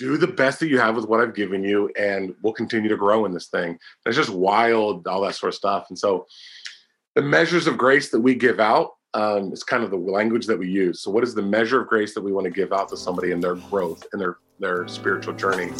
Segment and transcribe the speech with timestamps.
[0.00, 2.96] do the best that you have with what I've given you, and we'll continue to
[2.96, 3.68] grow in this thing.
[3.68, 5.86] And it's just wild, all that sort of stuff.
[5.90, 6.26] And so,
[7.14, 10.58] the measures of grace that we give out um, is kind of the language that
[10.58, 11.02] we use.
[11.02, 13.30] So, what is the measure of grace that we want to give out to somebody
[13.30, 15.70] in their growth and their their spiritual journey?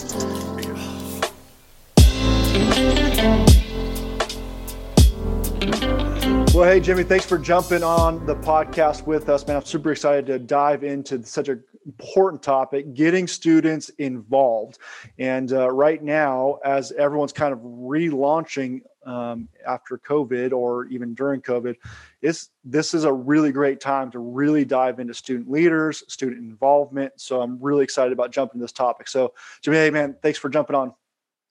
[6.52, 9.56] Well, hey, Jimmy, thanks for jumping on the podcast with us, man.
[9.56, 14.78] I'm super excited to dive into such an important topic getting students involved.
[15.18, 21.40] And uh, right now, as everyone's kind of relaunching um, after COVID or even during
[21.40, 21.76] COVID,
[22.22, 27.12] it's, this is a really great time to really dive into student leaders, student involvement.
[27.16, 29.08] So I'm really excited about jumping this topic.
[29.08, 30.94] So, Jimmy, hey, man, thanks for jumping on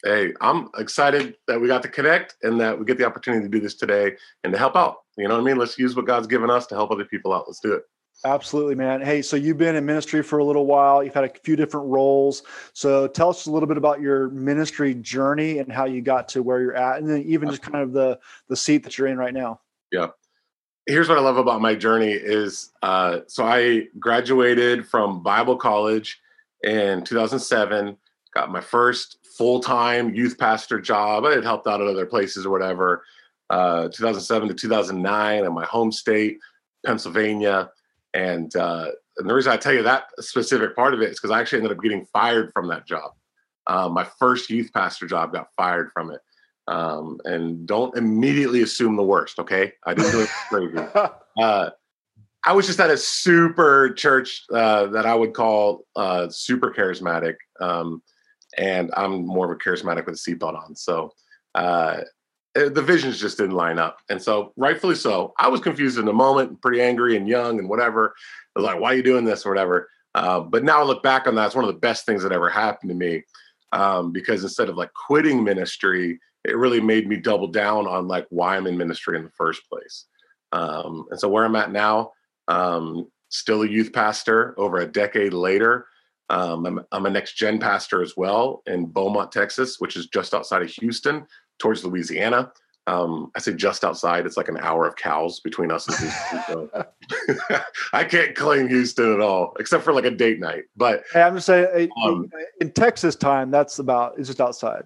[0.03, 3.49] hey, I'm excited that we got to connect and that we get the opportunity to
[3.49, 4.97] do this today and to help out.
[5.17, 5.57] You know what I mean?
[5.57, 7.45] Let's use what God's given us to help other people out.
[7.47, 7.83] Let's do it.
[8.25, 9.01] Absolutely, man.
[9.01, 11.01] Hey, so you've been in ministry for a little while.
[11.01, 12.43] You've had a few different roles.
[12.73, 16.43] So tell us a little bit about your ministry journey and how you got to
[16.43, 19.17] where you're at, and then even just kind of the the seat that you're in
[19.17, 19.61] right now.
[19.91, 20.07] Yeah.
[20.85, 26.19] Here's what I love about my journey is uh, so I graduated from Bible college
[26.63, 27.95] in 2007,
[28.33, 31.23] got my first full time youth pastor job.
[31.23, 33.03] I had helped out at other places or whatever.
[33.49, 36.37] Uh, 2007 to 2009 in my home state,
[36.85, 37.71] Pennsylvania.
[38.13, 41.31] And, uh, and the reason I tell you that specific part of it is because
[41.31, 43.11] I actually ended up getting fired from that job.
[43.67, 46.21] Uh, my first youth pastor job got fired from it.
[46.67, 49.73] Um, and don't immediately assume the worst, okay?
[49.85, 50.77] I didn't do it crazy.
[51.39, 51.69] Uh,
[52.43, 57.35] I was just at a super church uh, that I would call uh, super charismatic.
[57.61, 58.01] Um,
[58.57, 60.75] and I'm more of a charismatic with a seatbelt on.
[60.75, 61.13] So
[61.55, 62.01] uh,
[62.67, 63.99] the visions just didn't line up.
[64.09, 67.69] And so, rightfully so, I was confused in the moment, pretty angry and young and
[67.69, 68.15] whatever.
[68.55, 69.89] I was like, why are you doing this or whatever?
[70.15, 72.31] Uh, but now I look back on that, it's one of the best things that
[72.31, 73.23] ever happened to me
[73.71, 78.25] um, because instead of like quitting ministry, it really made me double down on like
[78.29, 80.05] why I'm in ministry in the first place.
[80.51, 82.13] Um, and so, where I'm at now,
[82.47, 85.85] um, still a youth pastor over a decade later.
[86.31, 90.35] Um, I'm, I'm, a next gen pastor as well in Beaumont, Texas, which is just
[90.35, 91.25] outside of Houston,
[91.59, 92.51] towards Louisiana.
[92.87, 96.43] Um, I say just outside; it's like an hour of cows between us and Houston.
[96.47, 96.85] So
[97.93, 100.63] I can't claim Houston at all, except for like a date night.
[100.75, 104.83] But hey, I'm just saying, um, in Texas time, that's about it's just outside.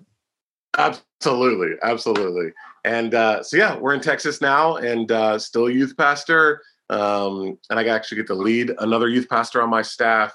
[0.77, 2.51] Absolutely, absolutely.
[2.83, 6.61] And uh, so yeah, we're in Texas now, and uh, still a youth pastor.
[6.89, 10.33] Um, and I actually get to lead another youth pastor on my staff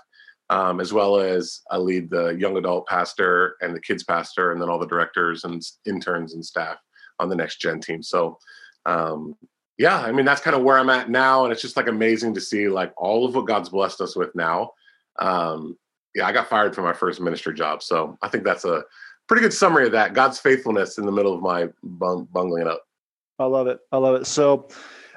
[0.50, 4.60] um, as well as I lead the young adult pastor and the kids pastor, and
[4.60, 6.76] then all the directors and interns and staff
[7.18, 8.02] on the next gen team.
[8.02, 8.38] So,
[8.86, 9.34] um,
[9.76, 12.34] yeah, I mean that's kind of where I'm at now, and it's just like amazing
[12.34, 14.70] to see like all of what God's blessed us with now.
[15.18, 15.76] Um,
[16.14, 18.82] yeah, I got fired from my first ministry job, so I think that's a
[19.28, 20.14] pretty good summary of that.
[20.14, 22.82] God's faithfulness in the middle of my bung- bungling it up.
[23.38, 23.78] I love it.
[23.92, 24.26] I love it.
[24.26, 24.68] So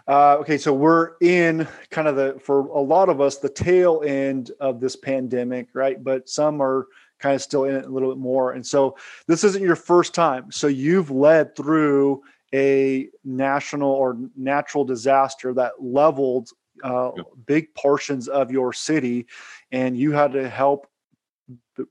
[0.07, 4.01] uh, okay, so we're in kind of the for a lot of us the tail
[4.05, 6.03] end of this pandemic, right?
[6.03, 6.87] But some are
[7.19, 8.53] kind of still in it a little bit more.
[8.53, 8.97] And so
[9.27, 10.51] this isn't your first time.
[10.51, 12.23] So you've led through
[12.53, 16.49] a national or natural disaster that leveled
[16.83, 17.11] uh,
[17.45, 19.27] big portions of your city,
[19.71, 20.87] and you had to help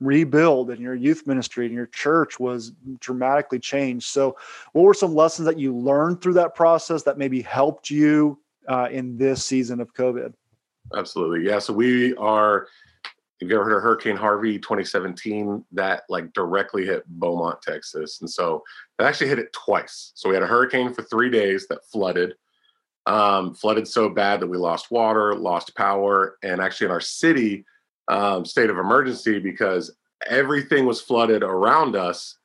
[0.00, 4.06] rebuild and your youth ministry and your church was dramatically changed.
[4.06, 4.36] So,
[4.72, 8.38] what were some lessons that you learned through that process that maybe helped you
[8.68, 10.32] uh, in this season of COVID?
[10.96, 11.46] Absolutely.
[11.46, 11.58] Yeah.
[11.58, 12.66] So, we are,
[13.40, 18.20] if you ever heard of Hurricane Harvey 2017, that like directly hit Beaumont, Texas.
[18.20, 18.62] And so,
[18.98, 20.12] that actually hit it twice.
[20.14, 22.34] So, we had a hurricane for three days that flooded.
[23.06, 27.64] Um, flooded so bad that we lost water, lost power, and actually in our city,
[28.10, 29.96] um, state of emergency because
[30.28, 32.36] everything was flooded around us.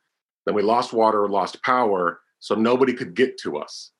[0.46, 3.90] Then we lost water, lost power, so nobody could get to us.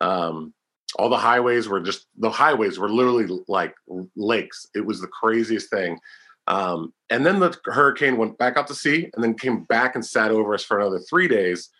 [0.00, 0.52] Um,
[0.96, 3.74] all the highways were just the highways were literally like
[4.14, 4.68] lakes.
[4.74, 5.98] It was the craziest thing.
[6.46, 10.04] Um, and then the hurricane went back out to sea and then came back and
[10.04, 11.70] sat over us for another three days.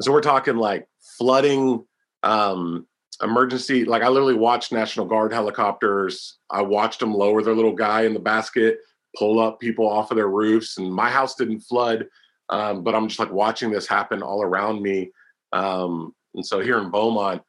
[0.00, 0.86] So we're talking like
[1.18, 1.84] flooding,
[2.22, 2.86] um,
[3.24, 6.38] emergency like i literally watched national guard helicopters.
[6.50, 8.78] I watched them lower their little guy in the basket
[9.18, 12.06] pull up people off of their roofs and my house didn't flood
[12.50, 15.10] um, but i'm just like watching this happen all around me.
[15.52, 17.42] Um, and so here in beaumont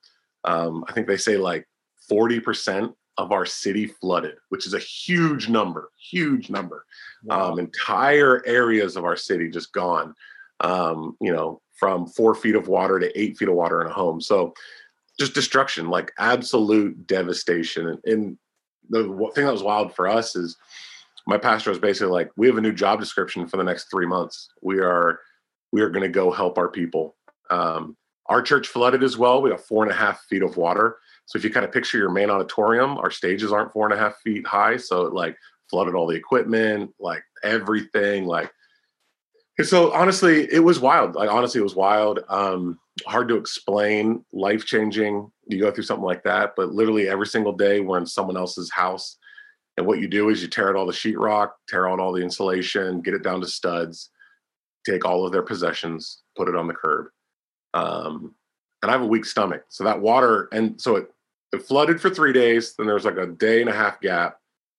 [0.45, 1.67] um, i think they say like
[2.11, 6.85] 40% of our city flooded which is a huge number huge number.
[7.23, 7.51] Wow.
[7.51, 10.13] Um, entire areas of our city just gone
[10.61, 13.93] um, you know from four feet of water to eight feet of water in a
[13.93, 14.21] home.
[14.21, 14.53] So
[15.19, 17.99] just destruction, like absolute devastation.
[18.05, 18.37] And,
[18.87, 19.01] the
[19.33, 20.57] thing that was wild for us is
[21.25, 24.05] my pastor was basically like, "We have a new job description for the next three
[24.05, 24.47] months.
[24.61, 25.21] We are
[25.71, 27.15] we are going to go help our people."
[27.49, 27.97] Um,
[28.27, 29.41] our church flooded as well.
[29.41, 30.97] We got four and a half feet of water.
[31.25, 33.97] So if you kind of picture your main auditorium, our stages aren't four and a
[33.97, 35.35] half feet high, so it like
[35.67, 38.51] flooded all the equipment, like everything, like.
[39.61, 41.15] So honestly, it was wild.
[41.15, 42.19] Like honestly, it was wild.
[42.27, 45.31] Um, hard to explain, life changing.
[45.47, 48.71] You go through something like that, but literally every single day we're in someone else's
[48.71, 49.17] house,
[49.77, 52.21] and what you do is you tear out all the sheetrock, tear out all the
[52.21, 54.09] insulation, get it down to studs,
[54.85, 57.07] take all of their possessions, put it on the curb.
[57.73, 58.35] Um,
[58.81, 61.11] and I have a weak stomach, so that water and so it
[61.53, 62.75] it flooded for three days.
[62.75, 64.37] Then there was like a day and a half gap,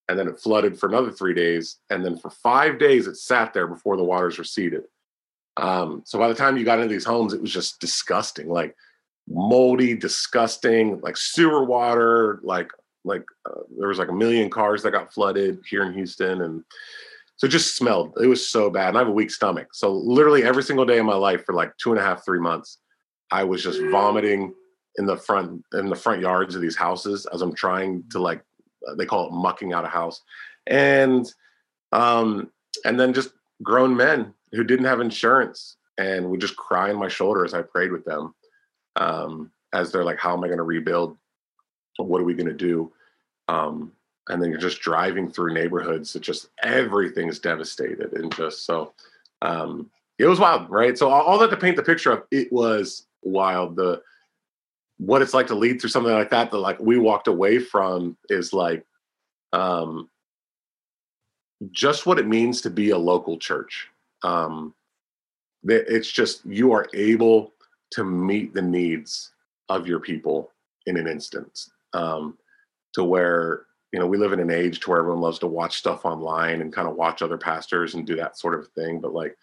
[0.08, 3.52] and then it flooded for another three days, and then for five days it sat
[3.52, 4.84] there before the waters receded.
[5.56, 8.76] Um, so by the time you got into these homes, it was just disgusting, like
[9.28, 12.70] moldy, disgusting, like sewer water, like
[13.04, 16.64] like uh, there was like a million cars that got flooded here in Houston, and
[17.36, 18.14] so it just smelled.
[18.20, 19.68] It was so bad, and I have a weak stomach.
[19.72, 22.40] So literally every single day of my life for like two and a half, three
[22.40, 22.78] months,
[23.30, 24.52] I was just vomiting
[24.96, 28.42] in the front in the front yards of these houses as I'm trying to like
[28.94, 30.22] they call it mucking out a house,
[30.66, 31.32] and
[31.92, 32.50] um
[32.84, 33.30] and then just
[33.62, 37.62] grown men who didn't have insurance and would just cry in my shoulder as I
[37.62, 38.34] prayed with them,
[38.96, 41.16] um, as they're like, "How am I going to rebuild?
[41.96, 42.92] What are we going to do?"
[43.48, 43.92] Um,
[44.28, 48.92] and then you're just driving through neighborhoods that just everything's devastated and just so
[49.42, 50.96] um, it was wild, right?
[50.96, 53.76] So all, all that to paint the picture of it was wild.
[53.76, 54.02] The
[54.98, 58.16] what it's like to lead through something like that that like we walked away from
[58.28, 58.84] is like
[59.52, 60.08] um
[61.70, 63.88] just what it means to be a local church.
[64.22, 64.74] Um
[65.64, 67.52] it's just you are able
[67.90, 69.32] to meet the needs
[69.68, 70.52] of your people
[70.86, 71.70] in an instance.
[71.92, 72.38] Um
[72.94, 75.78] to where you know we live in an age to where everyone loves to watch
[75.78, 79.12] stuff online and kind of watch other pastors and do that sort of thing but
[79.14, 79.36] like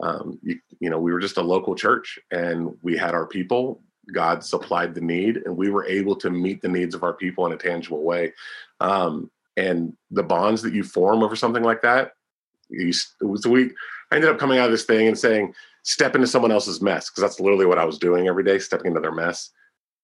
[0.00, 3.82] um, you, you know we were just a local church and we had our people
[4.12, 7.46] God supplied the need, and we were able to meet the needs of our people
[7.46, 8.32] in a tangible way.
[8.80, 12.12] Um, and the bonds that you form over something like that,
[12.70, 13.70] you, so we
[14.10, 17.10] I ended up coming out of this thing and saying, step into someone else's mess,
[17.10, 19.50] because that's literally what I was doing every day, stepping into their mess.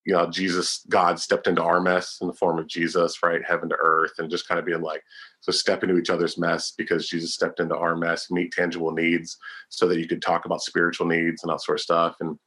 [0.07, 3.41] You know, Jesus, God stepped into our mess in the form of Jesus, right?
[3.47, 5.03] Heaven to earth, and just kind of being like,
[5.41, 9.39] so step into each other's mess because Jesus stepped into our mess, meet tangible needs
[9.71, 12.17] so that you could talk about spiritual needs and that sort of stuff.
[12.21, 12.39] And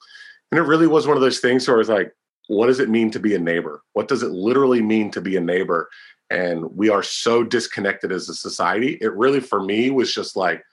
[0.52, 2.14] and it really was one of those things where I was like,
[2.48, 3.82] what does it mean to be a neighbor?
[3.94, 5.90] What does it literally mean to be a neighbor?
[6.30, 8.98] And we are so disconnected as a society.
[9.02, 10.64] It really, for me, was just like,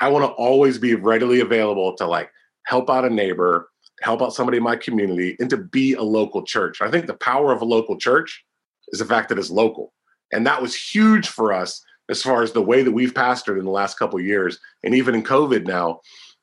[0.00, 2.30] I want to always be readily available to like
[2.66, 3.68] help out a neighbor,
[4.02, 6.80] help out somebody in my community, and to be a local church.
[6.80, 8.44] I think the power of a local church
[8.88, 9.92] is the fact that it's local.
[10.32, 13.64] And that was huge for us as far as the way that we've pastored in
[13.64, 14.58] the last couple years.
[14.82, 16.00] And even in COVID now,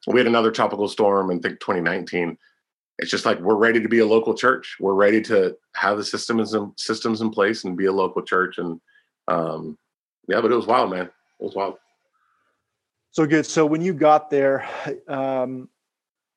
[0.07, 2.37] we had another tropical storm in I think 2019
[3.01, 4.77] it's just like we're ready to be a local church.
[4.79, 8.59] We're ready to have the systems and systems in place and be a local church.
[8.59, 8.79] And
[9.27, 9.77] um,
[10.27, 11.07] yeah, but it was wild, man.
[11.07, 11.77] It was wild.
[13.09, 13.47] So good.
[13.47, 14.69] So when you got there,
[15.07, 15.67] um,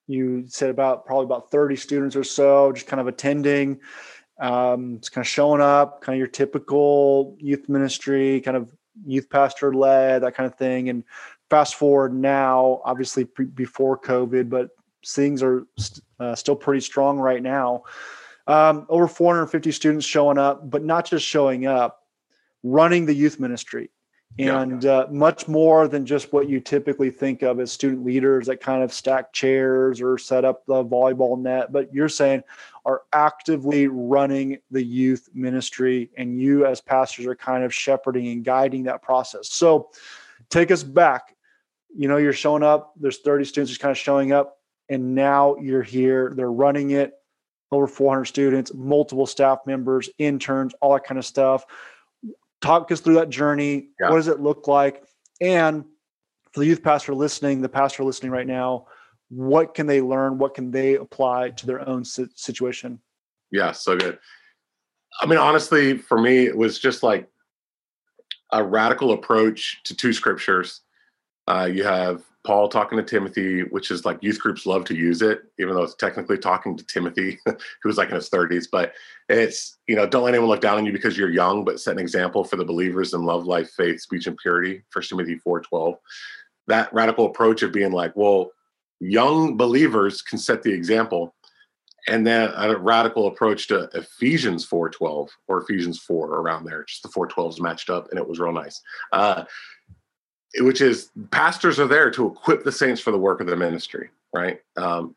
[0.06, 3.78] you said about probably about 30 students or so, just kind of attending,
[4.40, 8.75] um, just kind of showing up, kind of your typical youth ministry, kind of
[9.05, 10.88] youth pastor led, that kind of thing.
[10.88, 11.05] And
[11.50, 14.70] fast forward now, obviously pre- before COVID, but
[15.06, 17.82] things are st- uh, still pretty strong right now.
[18.46, 22.03] Um, over 450 students showing up, but not just showing up,
[22.63, 23.91] running the youth ministry.
[24.37, 24.91] And yeah.
[24.91, 28.82] uh, much more than just what you typically think of as student leaders that kind
[28.82, 31.73] of stack chairs or set up the volleyball net.
[31.73, 32.43] But you're saying
[32.84, 38.44] are actively running the youth ministry, and you as pastors are kind of shepherding and
[38.44, 39.53] guiding that process.
[39.53, 39.91] So
[40.51, 41.37] take us back.
[41.96, 45.56] You know, you're showing up, there's 30 students just kind of showing up and now
[45.56, 46.32] you're here.
[46.36, 47.12] They're running it.
[47.72, 51.64] Over 400 students, multiple staff members, interns, all that kind of stuff.
[52.60, 53.88] Talk us through that journey.
[54.00, 54.10] Yeah.
[54.10, 55.03] What does it look like?
[55.41, 55.84] And
[56.53, 58.86] for the youth pastor listening, the pastor listening right now,
[59.29, 60.38] what can they learn?
[60.38, 63.00] What can they apply to their own situation?
[63.50, 64.19] Yeah, so good.
[65.20, 67.29] I mean, honestly, for me, it was just like
[68.53, 70.81] a radical approach to two scriptures.
[71.48, 75.22] Uh, you have Paul talking to Timothy, which is like youth groups love to use
[75.22, 78.67] it, even though it's technically talking to Timothy, who was like in his 30s.
[78.70, 78.93] But
[79.31, 81.93] it's, you know, don't let anyone look down on you because you're young, but set
[81.93, 84.82] an example for the believers in love, life, faith, speech, and purity.
[84.91, 85.94] First Timothy 4 12.
[86.67, 88.51] That radical approach of being like, well,
[89.01, 91.34] young believers can set the example.
[92.06, 96.84] and then a radical approach to Ephesians 4:12 or Ephesians 4 around there.
[96.84, 98.82] Just the 4:12s matched up, and it was real nice.
[99.13, 99.44] Uh,
[100.61, 104.11] which is pastors are there to equip the saints for the work of the ministry,
[104.32, 104.61] right?
[104.77, 105.15] Um,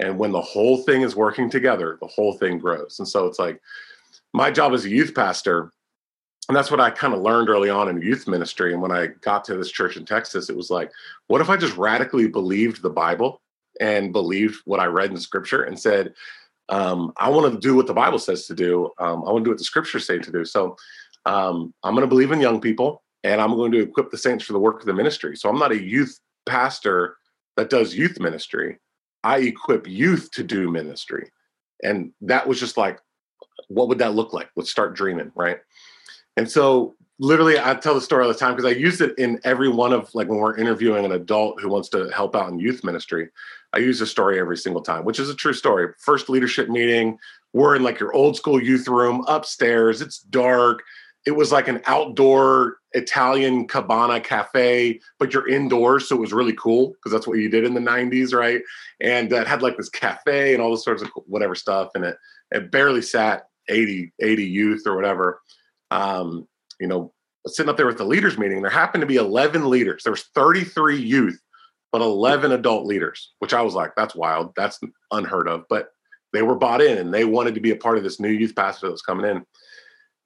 [0.00, 2.98] and when the whole thing is working together, the whole thing grows.
[2.98, 3.60] And so it's like
[4.32, 5.72] my job as a youth pastor,
[6.48, 8.72] and that's what I kind of learned early on in youth ministry.
[8.72, 10.90] And when I got to this church in Texas, it was like,
[11.26, 13.42] what if I just radically believed the Bible
[13.80, 16.14] and believed what I read in scripture and said,
[16.70, 18.90] um, I want to do what the Bible says to do.
[18.98, 20.44] Um, I want to do what the scriptures say to do.
[20.44, 20.76] So
[21.26, 24.44] um, I'm going to believe in young people and I'm going to equip the saints
[24.44, 25.36] for the work of the ministry.
[25.36, 27.16] So I'm not a youth pastor
[27.56, 28.78] that does youth ministry.
[29.24, 31.30] I equip youth to do ministry.
[31.82, 33.00] And that was just like,
[33.68, 34.50] what would that look like?
[34.56, 35.58] Let's start dreaming, right?
[36.36, 39.40] And so literally I tell the story all the time because I use it in
[39.44, 42.58] every one of like when we're interviewing an adult who wants to help out in
[42.58, 43.28] youth ministry.
[43.72, 45.92] I use the story every single time, which is a true story.
[45.98, 47.18] First leadership meeting,
[47.52, 50.00] we're in like your old school youth room upstairs.
[50.00, 50.82] It's dark.
[51.28, 56.08] It was like an outdoor Italian cabana cafe, but you're indoors.
[56.08, 58.62] So it was really cool because that's what you did in the 90s, right?
[59.02, 61.90] And it had like this cafe and all this sorts of whatever stuff.
[61.94, 62.16] And it,
[62.50, 65.42] it barely sat 80, 80 youth or whatever.
[65.90, 66.48] Um,
[66.80, 67.12] you know,
[67.46, 70.04] sitting up there with the leaders meeting, there happened to be 11 leaders.
[70.04, 71.38] There was 33 youth
[71.92, 74.52] but 11 adult leaders, which I was like, that's wild.
[74.56, 74.78] That's
[75.10, 75.64] unheard of.
[75.68, 75.88] But
[76.32, 78.54] they were bought in and they wanted to be a part of this new youth
[78.54, 79.44] pastor that was coming in.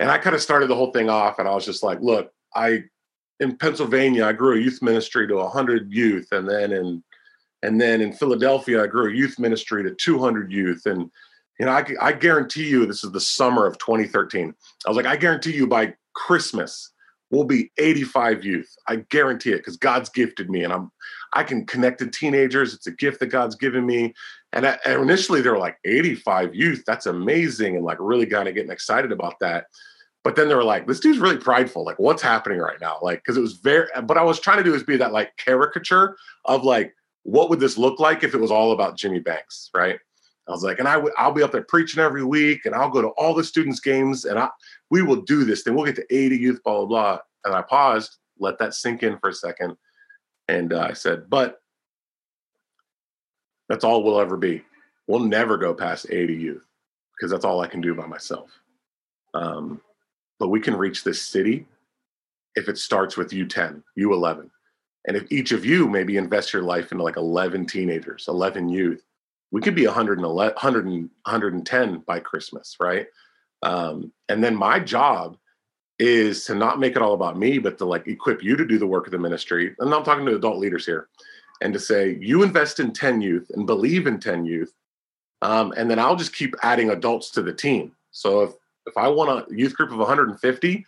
[0.03, 2.33] And I kind of started the whole thing off and I was just like, look,
[2.57, 2.83] I,
[3.39, 6.27] in Pennsylvania, I grew a youth ministry to 100 youth.
[6.33, 7.05] And then in,
[7.63, 10.87] and then in Philadelphia, I grew a youth ministry to 200 youth.
[10.87, 11.09] And,
[11.61, 14.53] you know, I, I guarantee you, this is the summer of 2013.
[14.85, 16.91] I was like, I guarantee you by Christmas,
[17.31, 18.75] we'll be 85 youth.
[18.89, 20.91] I guarantee it because God's gifted me and I'm
[21.33, 22.75] I can connect to teenagers.
[22.75, 24.15] It's a gift that God's given me.
[24.53, 26.83] And, I, and initially they were like 85 youth.
[26.87, 27.77] That's amazing.
[27.77, 29.67] And like really kind of getting excited about that.
[30.25, 31.85] But then they were like, this dude's really prideful.
[31.85, 32.99] Like, what's happening right now?
[33.03, 35.37] Like, because it was very, but I was trying to do is be that like
[35.37, 39.71] caricature of like, what would this look like if it was all about Jimmy Banks,
[39.75, 39.99] right?
[40.49, 42.91] I was like, and I w- I'll be up there preaching every week, and I'll
[42.91, 44.49] go to all the students' games, and I
[44.91, 45.63] we will do this.
[45.63, 47.19] Then we'll get to 80 youth, blah blah blah.
[47.45, 49.77] And I paused, let that sink in for a second,
[50.49, 51.61] and uh, I said, but
[53.69, 54.65] that's all we'll ever be.
[55.07, 56.63] We'll never go past 80 youth
[57.17, 58.51] because that's all I can do by myself.
[59.35, 59.81] Um,
[60.43, 61.65] but we can reach this city
[62.57, 64.51] if it starts with U10, U11.
[65.07, 69.05] And if each of you maybe invest your life into like 11 teenagers, 11 youth,
[69.53, 73.07] we could be 111, 100, 110 by Christmas, right?
[73.63, 75.37] Um, and then my job
[76.01, 78.79] is to not make it all about me, but to like equip you to do
[78.79, 79.77] the work of the ministry.
[79.79, 81.07] And I'm talking to adult leaders here,
[81.61, 84.75] and to say, you invest in 10 youth and believe in 10 youth.
[85.41, 87.93] Um, and then I'll just keep adding adults to the team.
[88.11, 88.55] So if,
[88.87, 90.87] if I want a youth group of 150,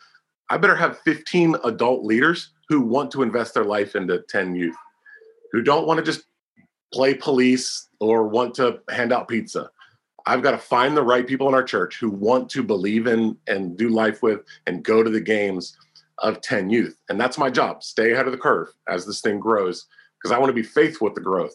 [0.51, 4.77] I better have 15 adult leaders who want to invest their life into 10 youth,
[5.53, 6.25] who don't want to just
[6.93, 9.71] play police or want to hand out pizza.
[10.27, 13.37] I've got to find the right people in our church who want to believe in
[13.47, 15.77] and do life with and go to the games
[16.19, 16.99] of 10 youth.
[17.09, 17.83] And that's my job.
[17.83, 19.87] Stay ahead of the curve as this thing grows
[20.19, 21.55] because I want to be faithful with the growth.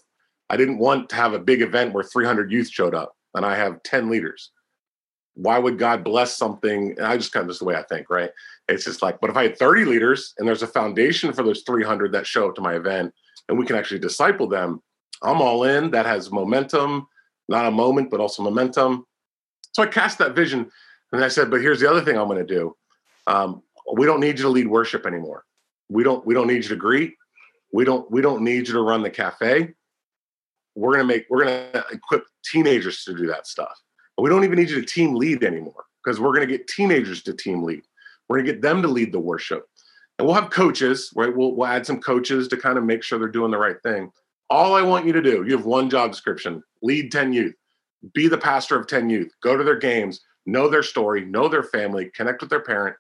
[0.50, 3.56] I didn't want to have a big event where 300 youth showed up and I
[3.56, 4.52] have 10 leaders.
[5.36, 6.92] Why would God bless something?
[6.98, 8.32] And I just kind of just the way I think, right?
[8.68, 11.64] It's just like, but if I had 30 leaders and there's a foundation for those
[11.66, 13.14] 300 that show up to my event
[13.48, 14.82] and we can actually disciple them,
[15.22, 15.92] I'm all in.
[15.92, 17.08] That has momentum
[17.50, 19.06] not a moment, but also momentum.
[19.74, 20.70] So I cast that vision
[21.12, 22.78] and I said, but here's the other thing I'm going to do.
[23.28, 25.44] Um, we don't need you to lead worship anymore.
[25.90, 27.16] We don't, we don't need you to greet.
[27.74, 29.74] We don't, we don't need you to run the cafe.
[30.76, 33.78] We're going to make, we're going to equip teenagers to do that stuff.
[34.22, 37.22] We don't even need you to team lead anymore because we're going to get teenagers
[37.24, 37.82] to team lead.
[38.28, 39.66] We're going to get them to lead the worship.
[40.18, 41.36] And we'll have coaches, right?
[41.36, 44.12] We'll, we'll add some coaches to kind of make sure they're doing the right thing.
[44.50, 47.56] All I want you to do, you have one job description lead 10 youth,
[48.14, 51.64] be the pastor of 10 youth, go to their games, know their story, know their
[51.64, 52.96] family, connect with their parent.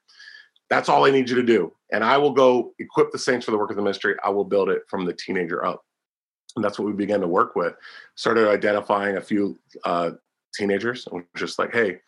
[0.69, 1.73] That's all I need you to do.
[1.91, 4.15] And I will go equip the saints for the work of the ministry.
[4.23, 5.83] I will build it from the teenager up.
[6.55, 7.73] And that's what we began to work with.
[8.15, 10.11] Started identifying a few uh,
[10.53, 11.99] teenagers and was just like, hey,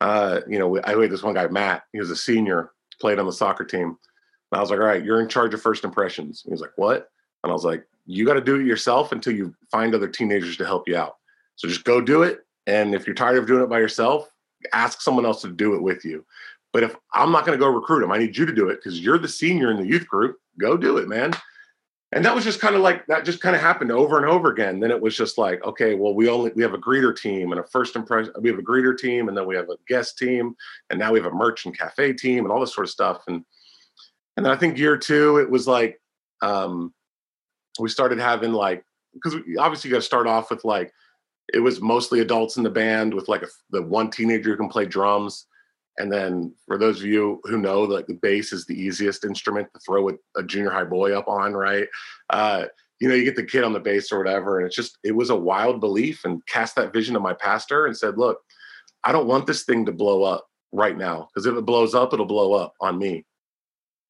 [0.00, 3.26] uh, you know, I had this one guy, Matt, he was a senior, played on
[3.26, 3.96] the soccer team.
[4.52, 6.42] And I was like, all right, you're in charge of first impressions.
[6.44, 7.10] He was like, what?
[7.42, 10.56] And I was like, you got to do it yourself until you find other teenagers
[10.58, 11.16] to help you out.
[11.56, 12.40] So just go do it.
[12.66, 14.30] And if you're tired of doing it by yourself,
[14.72, 16.24] ask someone else to do it with you.
[16.72, 18.76] But if I'm not going to go recruit them, I need you to do it
[18.76, 20.38] because you're the senior in the youth group.
[20.58, 21.32] Go do it, man.
[22.12, 24.50] And that was just kind of like that just kind of happened over and over
[24.50, 24.78] again.
[24.78, 27.60] Then it was just like okay well we only we have a greeter team and
[27.60, 30.54] a first impression we have a greeter team and then we have a guest team
[30.90, 33.22] and now we have a merch and cafe team and all this sort of stuff.
[33.26, 33.44] And
[34.36, 36.00] and then i think year two it was like
[36.42, 36.92] um
[37.80, 38.84] we started having like
[39.14, 40.92] because obviously you got to start off with like
[41.54, 44.68] it was mostly adults in the band with like a, the one teenager who can
[44.68, 45.46] play drums
[45.98, 49.68] and then for those of you who know, like the bass is the easiest instrument
[49.72, 51.88] to throw a, a junior high boy up on, right?
[52.30, 52.66] Uh,
[53.00, 54.58] you know, you get the kid on the bass or whatever.
[54.58, 57.86] And it's just, it was a wild belief and cast that vision to my pastor
[57.86, 58.38] and said, look,
[59.04, 61.28] I don't want this thing to blow up right now.
[61.28, 63.24] Because if it blows up, it'll blow up on me.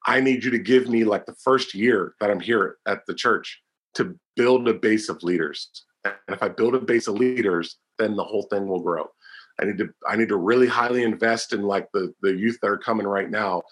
[0.05, 3.13] I need you to give me like the first year that I'm here at the
[3.13, 3.61] church
[3.95, 5.69] to build a base of leaders.
[6.05, 9.09] And if I build a base of leaders, then the whole thing will grow.
[9.59, 12.69] I need to I need to really highly invest in like the the youth that
[12.69, 13.63] are coming right now,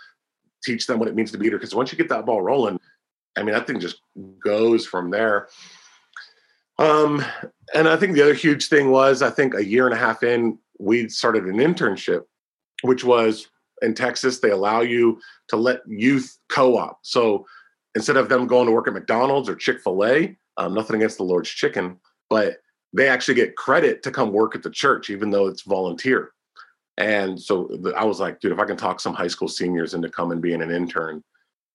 [0.63, 1.57] teach them what it means to be leader.
[1.57, 2.79] Because once you get that ball rolling,
[3.37, 4.01] I mean that thing just
[4.43, 5.47] goes from there.
[6.77, 7.23] Um,
[7.73, 10.23] and I think the other huge thing was I think a year and a half
[10.23, 12.23] in, we started an internship,
[12.81, 13.47] which was
[13.81, 16.99] in Texas, they allow you to let youth co-op.
[17.03, 17.45] So
[17.95, 21.49] instead of them going to work at McDonald's or Chick-fil-A, um, nothing against the Lord's
[21.49, 21.97] chicken,
[22.29, 22.57] but
[22.95, 26.31] they actually get credit to come work at the church, even though it's volunteer.
[26.97, 29.93] And so the, I was like, dude, if I can talk some high school seniors
[29.93, 31.21] into coming being an intern,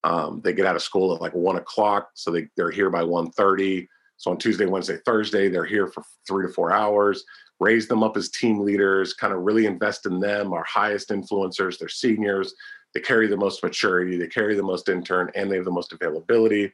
[0.03, 3.03] um, they get out of school at like one o'clock, so they they're here by
[3.03, 3.87] 1.30.
[4.17, 7.23] So on Tuesday, Wednesday, Thursday, they're here for three to four hours.
[7.59, 10.55] Raise them up as team leaders, kind of really invest in them.
[10.55, 12.55] Our highest influencers, they're seniors.
[12.95, 15.93] They carry the most maturity, they carry the most intern, and they have the most
[15.93, 16.73] availability.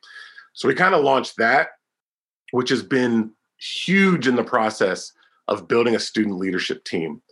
[0.53, 1.71] So we kind of launched that,
[2.53, 5.13] which has been huge in the process
[5.49, 7.23] of building a student leadership team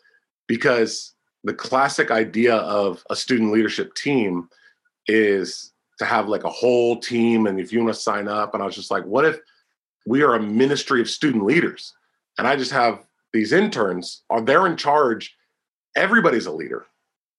[0.46, 1.14] because
[1.44, 4.48] the classic idea of a student leadership team
[5.06, 8.62] is to have like a whole team and if you want to sign up and
[8.62, 9.38] i was just like what if
[10.06, 11.94] we are a ministry of student leaders?
[12.38, 15.36] And i just have these interns are they're in charge
[15.96, 16.86] everybody's a leader.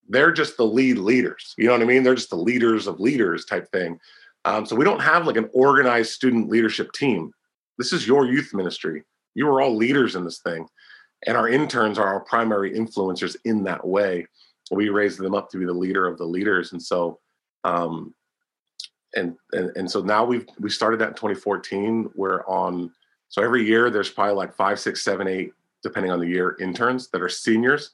[0.08, 2.04] They're just the lead leaders you know what i mean?
[2.04, 4.00] They're just the leaders of leaders type thing.
[4.46, 7.34] Um, so we don't have like an organized student leadership team
[7.78, 9.04] this is your youth ministry.
[9.34, 10.68] You are all leaders in this thing.
[11.28, 14.28] And our interns are our primary influencers in that way.
[14.72, 16.72] We raise them up to be the leader of the leaders.
[16.72, 17.20] And so,
[17.64, 18.14] um,
[19.16, 22.12] and, and, and so now we've, we started that in 2014.
[22.16, 22.92] We're on,
[23.30, 27.10] so every year there's probably like five, six, seven, eight, depending on the year, interns
[27.10, 27.92] that are seniors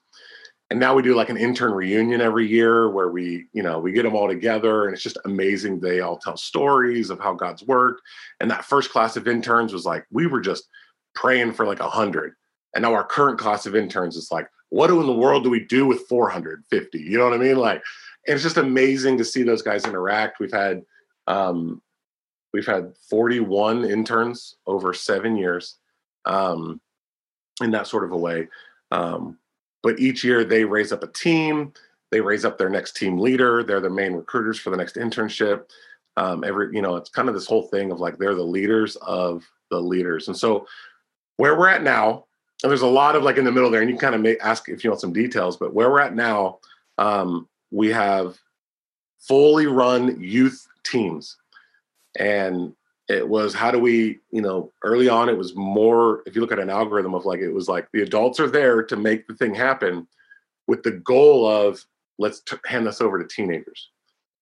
[0.71, 3.91] and now we do like an intern reunion every year where we you know we
[3.91, 7.61] get them all together and it's just amazing they all tell stories of how god's
[7.63, 8.01] worked.
[8.39, 10.69] And that first class of interns was like we were just
[11.13, 12.35] praying for like a hundred.
[12.73, 15.65] And now our current class of interns is like what in the world do we
[15.65, 17.57] do with 450 you know what i mean?
[17.57, 17.83] Like
[18.23, 20.39] it's just amazing to see those guys interact.
[20.39, 20.83] We've had
[21.27, 21.81] um
[22.53, 25.79] we've had 41 interns over seven years
[26.23, 26.79] um
[27.61, 28.47] in that sort of a way.
[28.91, 29.37] Um
[29.83, 31.73] but each year they raise up a team,
[32.11, 35.63] they raise up their next team leader, they're the main recruiters for the next internship.
[36.17, 38.97] Um, every, you know, it's kind of this whole thing of like they're the leaders
[38.97, 40.27] of the leaders.
[40.27, 40.67] And so
[41.37, 42.25] where we're at now,
[42.63, 44.37] and there's a lot of like in the middle there, and you kind of may
[44.37, 46.59] ask if you want some details, but where we're at now,
[46.97, 48.37] um, we have
[49.19, 51.37] fully run youth teams.
[52.19, 52.73] And
[53.11, 56.51] it was how do we you know early on it was more if you look
[56.51, 59.35] at an algorithm of like it was like the adults are there to make the
[59.35, 60.07] thing happen
[60.67, 61.83] with the goal of
[62.17, 63.89] let's t- hand this over to teenagers.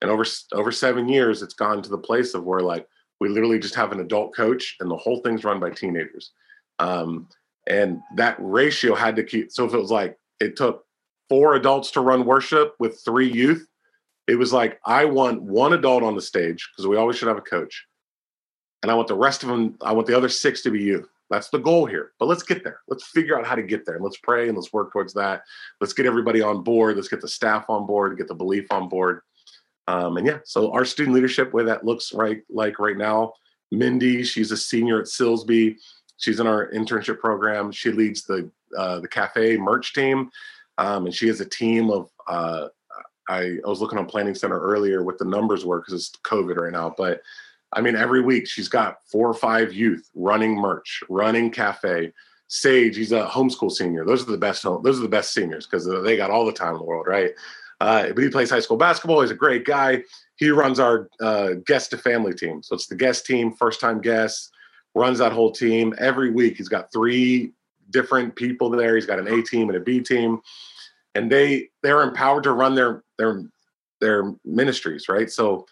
[0.02, 2.88] And over over seven years it's gone to the place of where like
[3.20, 6.32] we literally just have an adult coach and the whole thing's run by teenagers.
[6.78, 7.28] Um,
[7.68, 10.86] and that ratio had to keep so if it was like it took
[11.28, 13.68] four adults to run worship with three youth
[14.28, 17.38] it was like i want one adult on the stage because we always should have
[17.38, 17.86] a coach
[18.82, 21.08] and I want the rest of them, I want the other six to be you.
[21.30, 22.14] That's the goal here.
[22.18, 22.80] But let's get there.
[22.88, 24.00] Let's figure out how to get there.
[24.00, 25.44] Let's pray and let's work towards that.
[25.80, 26.96] Let's get everybody on board.
[26.96, 29.22] Let's get the staff on board, get the belief on board.
[29.88, 33.34] Um, and yeah, so our student leadership, way that looks right like right now,
[33.72, 35.78] Mindy, she's a senior at Silsbee.
[36.18, 37.72] She's in our internship program.
[37.72, 40.30] She leads the uh, the cafe merch team,
[40.78, 42.10] um, and she has a team of.
[42.28, 42.68] Uh,
[43.28, 46.58] I, I was looking on Planning Center earlier what the numbers were because it's COVID
[46.58, 47.22] right now, but
[47.74, 52.14] I mean, every week she's got four or five youth running merch, running cafe.
[52.48, 54.06] Sage, he's a homeschool senior.
[54.06, 54.82] Those are the best home.
[54.84, 57.32] Those are the best seniors because they got all the time in the world, right?
[57.80, 59.22] Uh, but he plays high school basketball.
[59.22, 60.04] He's a great guy.
[60.38, 62.64] He runs our uh, guest to family team.
[62.64, 64.50] So it's the guest team, first time guests,
[64.96, 66.58] runs that whole team every week.
[66.58, 67.54] He's got three
[67.92, 68.96] different people there.
[68.96, 70.40] He's got an A team and a B team,
[71.16, 73.44] and they they're empowered to run their their
[74.02, 75.30] their ministries, right?
[75.30, 75.66] So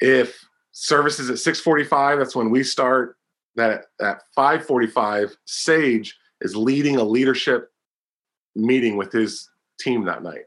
[0.00, 0.47] if
[0.78, 3.16] services at 645 that's when we start.
[3.56, 7.72] That at 545 sage is leading a leadership
[8.54, 10.44] meeting with his team that night.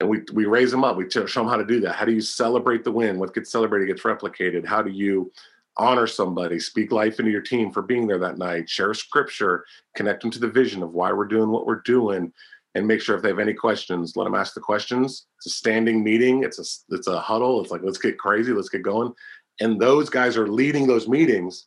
[0.00, 0.96] And we we raise them up.
[0.96, 1.94] We show them how to do that.
[1.94, 3.20] How do you celebrate the win?
[3.20, 4.66] What gets celebrated gets replicated.
[4.66, 5.30] How do you
[5.76, 6.58] honor somebody?
[6.58, 8.68] Speak life into your team for being there that night.
[8.68, 9.64] Share scripture.
[9.94, 12.32] Connect them to the vision of why we're doing what we're doing
[12.74, 15.26] and make sure if they have any questions let them ask the questions.
[15.36, 16.42] It's a standing meeting.
[16.42, 17.60] It's a it's a huddle.
[17.62, 18.52] It's like let's get crazy.
[18.52, 19.12] Let's get going
[19.62, 21.66] and those guys are leading those meetings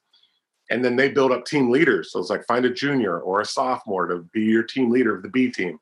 [0.69, 2.11] and then they build up team leaders.
[2.11, 5.21] So it's like find a junior or a sophomore to be your team leader of
[5.23, 5.79] the b team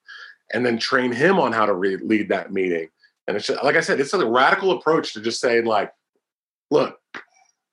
[0.54, 2.90] and then train him on how to re- lead that meeting.
[3.28, 5.94] And it's just, like i said it's a radical approach to just saying like
[6.70, 7.00] look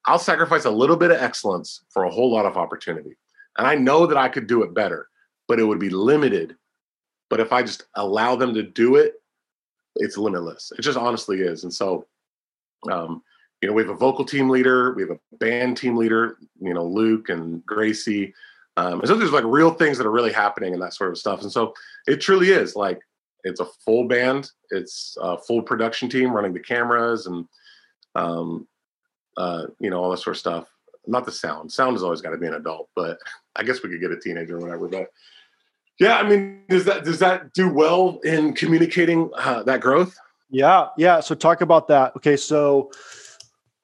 [0.07, 3.17] i'll sacrifice a little bit of excellence for a whole lot of opportunity
[3.59, 5.09] and i know that i could do it better
[5.49, 6.55] but it would be limited.
[7.29, 9.15] But if i just allow them to do it
[9.97, 10.73] it's limitless.
[10.79, 11.65] It just honestly is.
[11.65, 12.07] And so
[12.91, 13.23] um,
[13.61, 16.73] you know, we have a vocal team leader, we have a band team leader, you
[16.73, 18.35] know, Luke and Gracie.
[18.77, 21.19] Um, and so there's like real things that are really happening and that sort of
[21.19, 21.43] stuff.
[21.43, 21.75] And so
[22.07, 23.01] it truly is like
[23.45, 27.47] it's a full band, it's a full production team running the cameras and
[28.15, 28.67] um,
[29.37, 30.69] uh, you know, all that sort of stuff.
[31.07, 31.73] Not the sound.
[31.73, 33.19] Sound has always got to be an adult, but
[33.57, 34.89] I guess we could get a teenager or whatever.
[34.89, 35.11] But
[35.99, 40.17] yeah, I mean, does that does that do well in communicating uh, that growth?
[40.49, 41.21] Yeah, yeah.
[41.21, 42.17] So talk about that.
[42.17, 42.91] Okay, so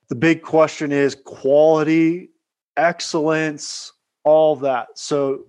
[0.09, 2.31] the big question is quality,
[2.77, 3.93] excellence,
[4.25, 4.89] all that.
[4.95, 5.47] So,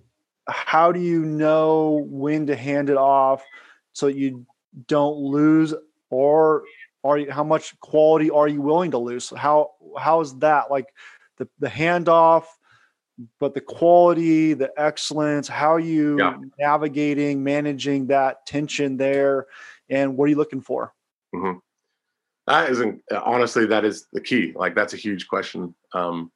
[0.48, 3.44] how do you know when to hand it off
[3.92, 4.46] so you
[4.86, 5.74] don't lose,
[6.10, 6.62] or
[7.04, 9.30] are you, how much quality are you willing to lose?
[9.30, 10.86] How how is that like
[11.36, 12.44] the the handoff,
[13.38, 15.46] but the quality, the excellence?
[15.48, 16.36] How are you yeah.
[16.58, 19.46] navigating, managing that tension there,
[19.88, 20.94] and what are you looking for?
[21.34, 21.58] Mm-hmm
[22.48, 24.52] that isn't honestly that is the key.
[24.56, 25.74] Like that's a huge question.
[25.94, 26.32] Um,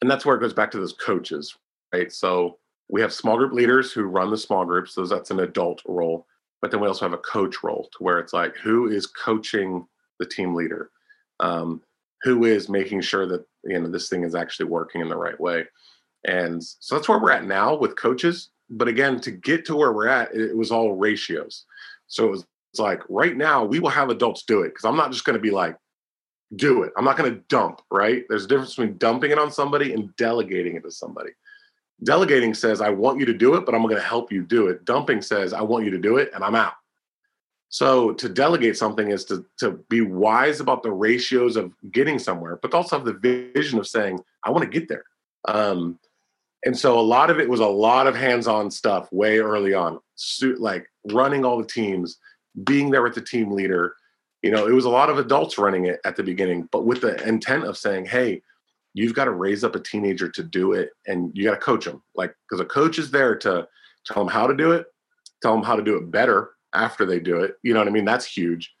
[0.00, 1.56] and that's where it goes back to those coaches
[1.92, 2.12] right?
[2.12, 2.58] So
[2.88, 4.94] we have small group leaders who run the small groups.
[4.94, 6.26] So that's an adult role
[6.64, 9.86] but then we also have a coach role to where it's like who is coaching
[10.18, 10.90] the team leader?
[11.38, 11.82] Um,
[12.22, 15.38] who is making sure that you know this thing is actually working in the right
[15.38, 15.66] way?
[16.26, 18.48] And so that's where we're at now with coaches.
[18.70, 21.66] But again to get to where we're at it was all ratios.
[22.06, 24.96] So it was it's like right now we will have adults do it because I'm
[24.96, 25.76] not just going to be like,
[26.56, 26.92] do it.
[26.96, 28.24] I'm not going to dump, right?
[28.28, 31.30] There's a difference between dumping it on somebody and delegating it to somebody.
[32.02, 34.66] Delegating says, I want you to do it, but I'm going to help you do
[34.66, 34.84] it.
[34.84, 36.72] Dumping says, I want you to do it and I'm out.
[37.68, 42.58] So to delegate something is to, to be wise about the ratios of getting somewhere,
[42.60, 45.04] but also have the vision of saying, I want to get there.
[45.46, 46.00] Um,
[46.64, 50.00] and so a lot of it was a lot of hands-on stuff way early on,
[50.58, 52.18] like running all the teams,
[52.62, 53.96] being there with the team leader.
[54.42, 57.00] You know, it was a lot of adults running it at the beginning, but with
[57.00, 58.42] the intent of saying, hey,
[58.92, 61.84] you've got to raise up a teenager to do it and you got to coach
[61.84, 62.02] them.
[62.14, 63.66] Like, because a coach is there to
[64.06, 64.86] tell them how to do it,
[65.42, 67.56] tell them how to do it better after they do it.
[67.62, 68.04] You know what I mean?
[68.04, 68.72] That's huge.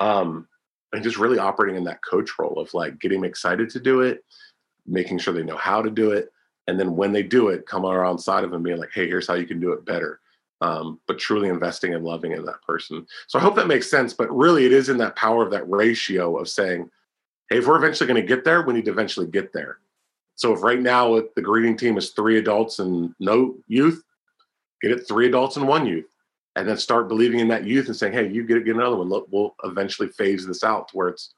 [0.00, 0.48] Um,
[0.92, 4.24] and just really operating in that coach role of like getting excited to do it,
[4.86, 6.30] making sure they know how to do it.
[6.66, 9.26] And then when they do it, come around side of them being like, hey, here's
[9.26, 10.20] how you can do it better
[10.62, 13.04] um, but truly investing and loving in that person.
[13.26, 14.14] So I hope that makes sense.
[14.14, 16.88] But really, it is in that power of that ratio of saying,
[17.50, 19.78] hey, if we're eventually going to get there, we need to eventually get there.
[20.36, 24.04] So if right now the greeting team is three adults and no youth,
[24.80, 26.06] get it three adults and one youth.
[26.54, 29.08] And then start believing in that youth and saying, hey, you get, get another one.
[29.08, 31.34] Look, we'll eventually phase this out to where it's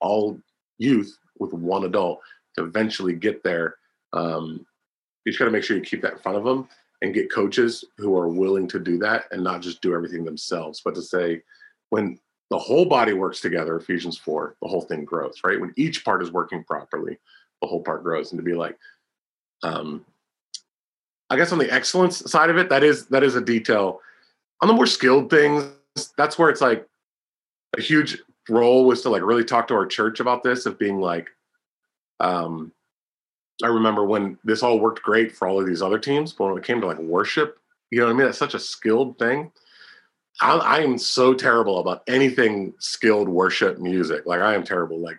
[0.00, 0.38] all
[0.76, 2.20] youth with one adult
[2.56, 3.76] to eventually get there.
[4.12, 4.64] Um,
[5.24, 6.68] you just got to make sure you keep that in front of them
[7.02, 10.80] and get coaches who are willing to do that and not just do everything themselves,
[10.84, 11.42] but to say
[11.90, 12.18] when
[12.50, 15.60] the whole body works together, Ephesians 4, the whole thing grows, right?
[15.60, 17.18] When each part is working properly,
[17.60, 18.32] the whole part grows.
[18.32, 18.76] And to be like,
[19.62, 20.04] um,
[21.30, 24.00] I guess on the excellence side of it, that is that is a detail.
[24.62, 25.70] On the more skilled things,
[26.16, 26.86] that's where it's like
[27.76, 31.00] a huge role was to like really talk to our church about this of being
[31.00, 31.28] like,
[32.20, 32.72] um,
[33.62, 36.58] I remember when this all worked great for all of these other teams, but when
[36.58, 37.58] it came to like worship,
[37.90, 38.26] you know what I mean?
[38.26, 39.50] That's such a skilled thing.
[40.40, 44.26] I, I am so terrible about anything skilled worship music.
[44.26, 45.00] Like I am terrible.
[45.00, 45.18] Like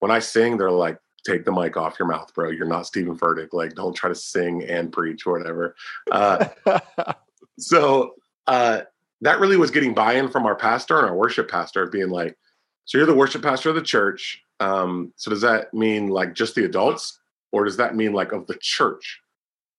[0.00, 2.50] when I sing, they're like, take the mic off your mouth, bro.
[2.50, 3.48] You're not Stephen Furtick.
[3.52, 5.74] Like, don't try to sing and preach or whatever.
[6.10, 6.48] Uh,
[7.58, 8.14] so
[8.46, 8.82] uh,
[9.22, 12.36] that really was getting buy-in from our pastor and our worship pastor, being like,
[12.84, 14.42] "So you're the worship pastor of the church.
[14.60, 17.18] Um, so does that mean like just the adults?
[17.54, 19.20] Or does that mean like of the church?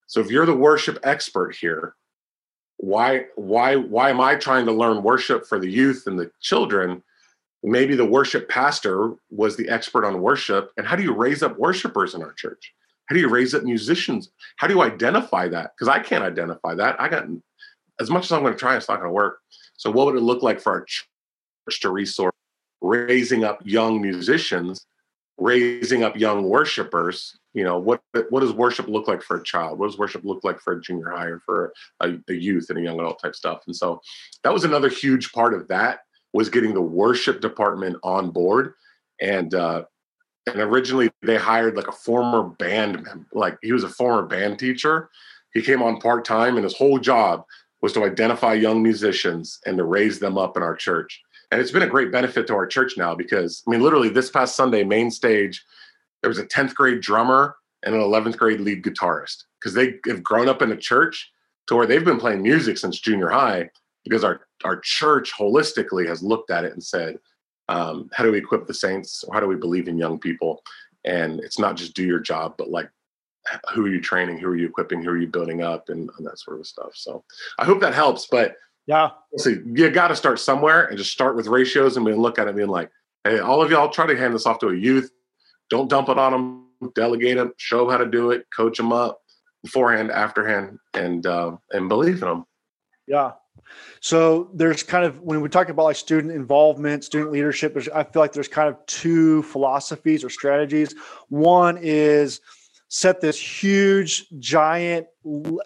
[0.08, 1.96] So if you're the worship expert here,
[2.78, 7.04] why why why am I trying to learn worship for the youth and the children
[7.66, 10.72] maybe the worship pastor was the expert on worship.
[10.78, 12.74] And how do you raise up worshipers in our church?
[13.08, 14.30] How do you raise up musicians?
[14.58, 15.72] How do you identify that?
[15.76, 17.00] Because I can't identify that.
[17.02, 17.26] I got
[18.00, 19.40] as much as I'm going to try, it's not going to work.
[19.78, 22.34] So, what would it look like for our church to resource
[22.82, 24.86] raising up young musicians,
[25.38, 27.38] raising up young worshipers?
[27.54, 29.80] You know, what what does worship look like for a child?
[29.80, 32.80] What does worship look like for a junior high or for a, a youth and
[32.80, 33.64] a young adult type stuff?
[33.66, 34.02] And so,
[34.44, 36.00] that was another huge part of that
[36.36, 38.74] was getting the worship department on board
[39.22, 39.84] and uh,
[40.48, 44.60] and originally they hired like a former band member like he was a former band
[44.60, 45.10] teacher
[45.54, 47.44] he came on part-time and his whole job
[47.82, 51.72] was to identify young musicians and to raise them up in our church and it's
[51.72, 54.84] been a great benefit to our church now because i mean literally this past sunday
[54.84, 55.64] main stage
[56.22, 57.56] there was a 10th grade drummer
[57.86, 59.44] and an 11th grade lead guitarist.
[59.60, 61.32] Because they have grown up in a church
[61.68, 63.70] to where they've been playing music since junior high
[64.04, 67.18] because our our church holistically has looked at it and said
[67.70, 69.24] um, how do we equip the saints?
[69.24, 70.64] Or how do we believe in young people?
[71.04, 72.90] And it's not just do your job but like
[73.74, 74.40] who are you training?
[74.40, 75.04] Who are you equipping?
[75.04, 75.90] Who are you building up?
[75.90, 76.92] And, and that sort of stuff.
[76.96, 77.24] So
[77.60, 78.56] i hope that helps but
[78.88, 79.10] yeah.
[79.38, 82.48] So you got to start somewhere and just start with ratios and we look at
[82.48, 82.92] it being like
[83.24, 85.12] hey all of y'all try to hand this off to a youth.
[85.70, 86.62] Don't dump it on them
[86.94, 88.46] delegate them show them how to do it.
[88.56, 89.22] Coach them up
[89.64, 92.46] beforehand afterhand and uh, and believe in them
[93.08, 93.32] yeah.
[94.02, 98.22] So there's kind of when we talk about like student involvement, student leadership, I feel
[98.22, 100.96] like there's kind of two philosophies or strategies.
[101.30, 102.42] One is
[102.96, 105.06] set this huge giant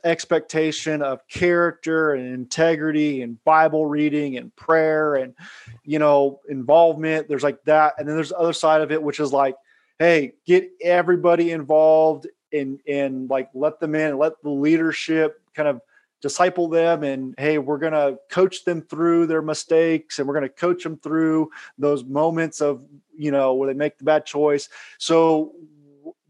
[0.03, 5.35] expectation of character and integrity and bible reading and prayer and
[5.83, 7.27] you know involvement.
[7.27, 9.55] There's like that and then there's the other side of it which is like
[9.99, 15.81] hey get everybody involved and and like let them in let the leadership kind of
[16.23, 20.41] disciple them and hey we're going to coach them through their mistakes and we're going
[20.41, 22.83] to coach them through those moments of
[23.15, 24.67] you know where they make the bad choice.
[24.97, 25.53] So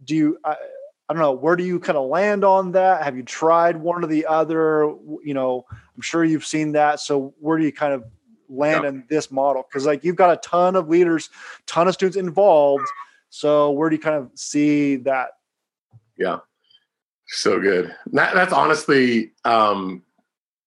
[0.04, 0.58] do you I,
[1.10, 4.04] I don't know where do you kind of land on that have you tried one
[4.04, 4.94] or the other
[5.24, 8.04] you know i'm sure you've seen that so where do you kind of
[8.48, 8.90] land yeah.
[8.90, 11.32] in this model because like you've got a ton of leaders
[11.66, 12.86] ton of students involved
[13.30, 15.32] so where do you kind of see that
[16.16, 16.38] yeah
[17.30, 17.96] so good.
[18.12, 20.04] That, that's honestly um,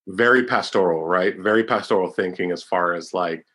[0.07, 1.37] very pastoral, right?
[1.37, 3.45] Very pastoral thinking as far as like,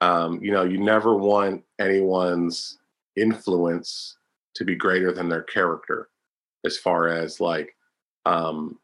[0.00, 2.78] um, you know, you never want anyone's
[3.16, 4.16] influence
[4.54, 6.08] to be greater than their character,
[6.64, 7.76] as far as like,
[8.26, 8.78] um,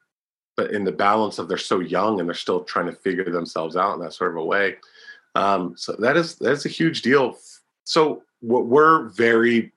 [0.56, 3.76] but in the balance of they're so young and they're still trying to figure themselves
[3.76, 4.76] out in that sort of a way.
[5.34, 7.38] Um, so that is that's a huge deal.
[7.84, 9.72] So what we're very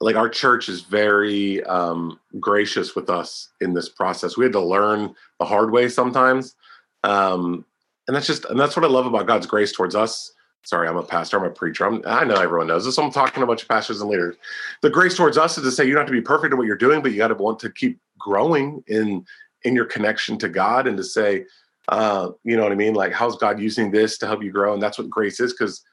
[0.00, 4.36] like our church is very um, gracious with us in this process.
[4.36, 6.54] We had to learn the hard way sometimes,
[7.02, 7.64] um,
[8.06, 10.32] and that's just and that's what I love about God's grace towards us.
[10.66, 11.38] Sorry, I'm a pastor.
[11.38, 11.86] I'm a preacher.
[11.86, 12.98] I'm, i know everyone knows this.
[12.98, 14.34] I'm talking to a bunch of pastors and leaders.
[14.82, 16.66] The grace towards us is to say you don't have to be perfect at what
[16.66, 19.24] you're doing, but you got to want to keep growing in
[19.62, 21.44] in your connection to God, and to say,
[21.88, 22.94] uh, you know what I mean?
[22.94, 24.74] Like, how's God using this to help you grow?
[24.74, 25.84] And that's what grace is, because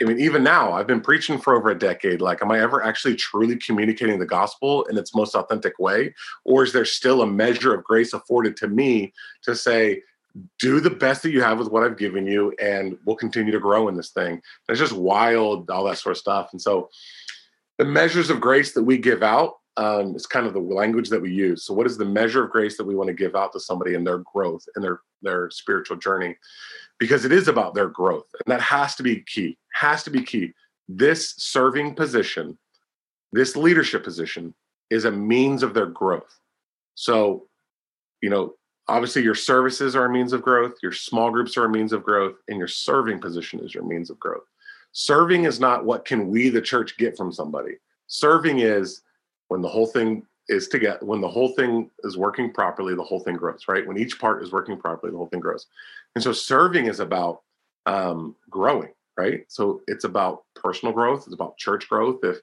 [0.00, 2.22] I mean, even now, I've been preaching for over a decade.
[2.22, 6.14] Like, am I ever actually truly communicating the gospel in its most authentic way?
[6.44, 10.02] Or is there still a measure of grace afforded to me to say,
[10.58, 13.60] do the best that you have with what I've given you, and we'll continue to
[13.60, 14.40] grow in this thing?
[14.68, 16.50] It's just wild, all that sort of stuff.
[16.52, 16.90] And so,
[17.78, 21.22] the measures of grace that we give out um, is kind of the language that
[21.22, 21.64] we use.
[21.64, 23.94] So, what is the measure of grace that we want to give out to somebody
[23.94, 26.36] in their growth and their their spiritual journey?
[26.98, 30.22] Because it is about their growth, and that has to be key has to be
[30.22, 30.52] key.
[30.88, 32.58] This serving position,
[33.32, 34.54] this leadership position,
[34.90, 36.40] is a means of their growth.
[36.94, 37.46] So,
[38.22, 38.54] you know,
[38.88, 42.02] obviously your services are a means of growth, your small groups are a means of
[42.02, 44.44] growth, and your serving position is your means of growth.
[44.92, 47.76] Serving is not what can we, the church, get from somebody.
[48.06, 49.02] Serving is
[49.48, 53.20] when the whole thing is together, when the whole thing is working properly, the whole
[53.20, 53.86] thing grows, right?
[53.86, 55.66] When each part is working properly, the whole thing grows.
[56.14, 57.42] And so serving is about
[57.86, 59.44] um, growing right?
[59.48, 62.20] So it's about personal growth, it's about church growth.
[62.22, 62.38] If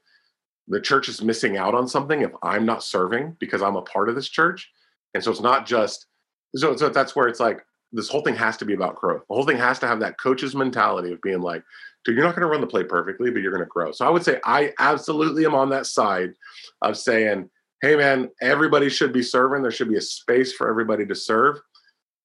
[0.67, 4.09] the church is missing out on something, if I'm not serving because I'm a part
[4.09, 4.69] of this church,
[5.13, 6.07] and so it's not just
[6.55, 9.23] so, so that's where it's like this whole thing has to be about growth.
[9.27, 11.63] The whole thing has to have that coach's mentality of being like,
[12.03, 13.91] dude, you're not going to run the play perfectly, but you're going to grow.
[13.91, 16.33] So I would say I absolutely am on that side
[16.81, 17.49] of saying,
[17.81, 19.61] hey, man, everybody should be serving.
[19.61, 21.59] There should be a space for everybody to serve.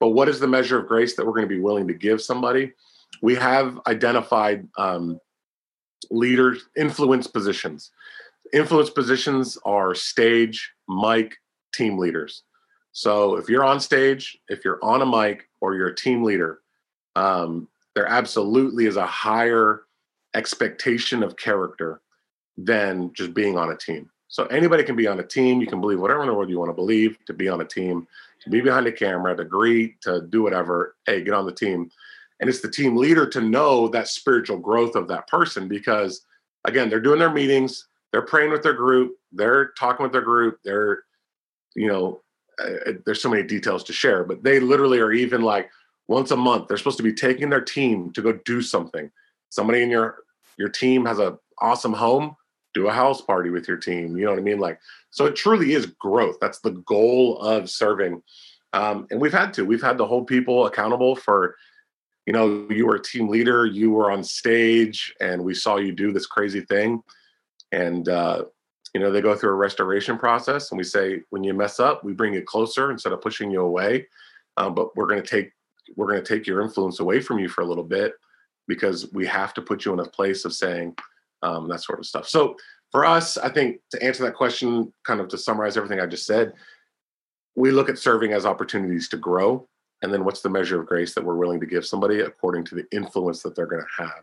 [0.01, 2.23] But what is the measure of grace that we're going to be willing to give
[2.23, 2.73] somebody?
[3.23, 5.19] we have identified um,
[6.11, 7.91] leaders, influence positions.
[8.53, 11.37] Influence positions are stage, mic,
[11.75, 12.43] team leaders.
[12.93, 16.61] So if you're on stage, if you're on a mic, or you're a team leader,
[17.17, 19.83] um, there absolutely is a higher
[20.35, 22.01] expectation of character
[22.57, 24.11] than just being on a team.
[24.29, 25.61] So anybody can be on a team.
[25.61, 27.65] You can believe whatever in the world you want to believe to be on a
[27.65, 28.07] team,
[28.43, 30.95] to be behind the camera, to greet, to do whatever.
[31.05, 31.91] Hey, get on the team.
[32.39, 36.25] And it's the team leader to know that spiritual growth of that person because,
[36.65, 40.59] again, they're doing their meetings, they're praying with their group, they're talking with their group,
[40.65, 41.01] they're,
[41.75, 42.23] you know,
[42.61, 45.71] uh, there's so many details to share, but they literally are even like
[46.09, 49.11] once a month, they're supposed to be taking their team to go do something.
[49.49, 50.19] Somebody in your
[50.57, 52.37] your team has a awesome home,
[52.75, 54.17] do a house party with your team.
[54.17, 54.59] You know what I mean?
[54.59, 56.37] Like, so it truly is growth.
[56.41, 58.23] That's the goal of serving.
[58.73, 61.57] Um, and we've had to, we've had to hold people accountable for,
[62.27, 65.93] you know, you were a team leader, you were on stage, and we saw you
[65.93, 67.03] do this crazy thing.
[67.73, 68.45] And, uh,
[68.95, 72.05] you know, they go through a restoration process, and we say, when you mess up,
[72.05, 74.07] we bring you closer instead of pushing you away.
[74.57, 75.53] Um, but we're going to take
[75.97, 78.13] we're going to take your influence away from you for a little bit
[78.69, 80.95] because we have to put you in a place of saying,
[81.43, 82.29] um, that sort of stuff.
[82.29, 82.57] So
[82.93, 86.27] for us, I think to answer that question, kind of to summarize everything I just
[86.27, 86.53] said,
[87.57, 89.69] we look at serving as opportunities to grow.
[90.03, 92.75] And then what's the measure of grace that we're willing to give somebody according to
[92.75, 94.23] the influence that they're going to have?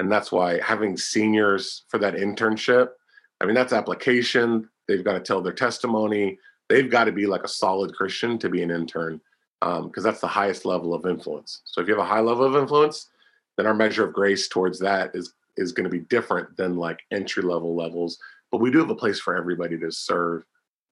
[0.00, 2.90] And that's why having seniors for that internship,
[3.40, 4.68] I mean, that's application.
[4.86, 6.38] They've got to tell their testimony.
[6.68, 9.20] They've got to be like a solid Christian to be an intern
[9.60, 11.62] because um, that's the highest level of influence.
[11.64, 13.08] So if you have a high level of influence,
[13.56, 17.00] then our measure of grace towards that is is going to be different than like
[17.10, 18.18] entry level levels.
[18.52, 20.44] But we do have a place for everybody to serve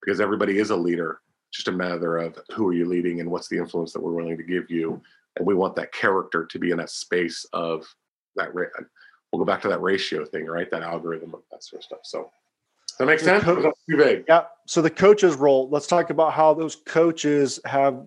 [0.03, 1.21] because everybody is a leader.
[1.53, 4.37] Just a matter of who are you leading and what's the influence that we're willing
[4.37, 5.01] to give you.
[5.37, 7.87] And we want that character to be in that space of
[8.35, 8.51] that.
[9.37, 10.71] We'll go back to that ratio thing, right?
[10.71, 11.99] That algorithm of that sort of stuff.
[12.05, 12.31] So
[12.99, 13.45] that makes sense?
[13.45, 14.25] Co- too vague?
[14.27, 14.45] Yeah.
[14.65, 15.69] So the coach's role.
[15.69, 18.07] Let's talk about how those coaches have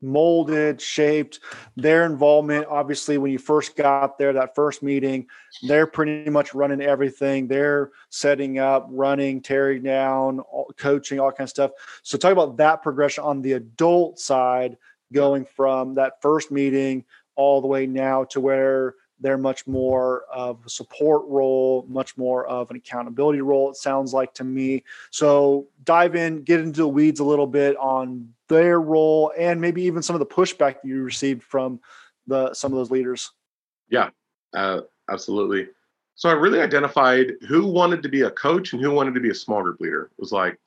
[0.00, 1.40] molded, shaped,
[1.74, 2.64] their involvement.
[2.70, 5.26] Obviously, when you first got there, that first meeting,
[5.66, 7.48] they're pretty much running everything.
[7.48, 10.42] They're setting up, running, tearing down,
[10.76, 11.72] coaching, all kind of stuff.
[12.04, 14.76] So, talk about that progression on the adult side,
[15.12, 20.64] going from that first meeting all the way now to where they're much more of
[20.64, 24.84] a support role, much more of an accountability role, it sounds like to me.
[25.10, 29.82] So dive in, get into the weeds a little bit on their role and maybe
[29.82, 31.80] even some of the pushback you received from
[32.26, 33.30] the some of those leaders.
[33.88, 34.10] Yeah,
[34.54, 35.68] uh, absolutely.
[36.14, 39.30] So I really identified who wanted to be a coach and who wanted to be
[39.30, 40.10] a small group leader.
[40.16, 40.58] It was like,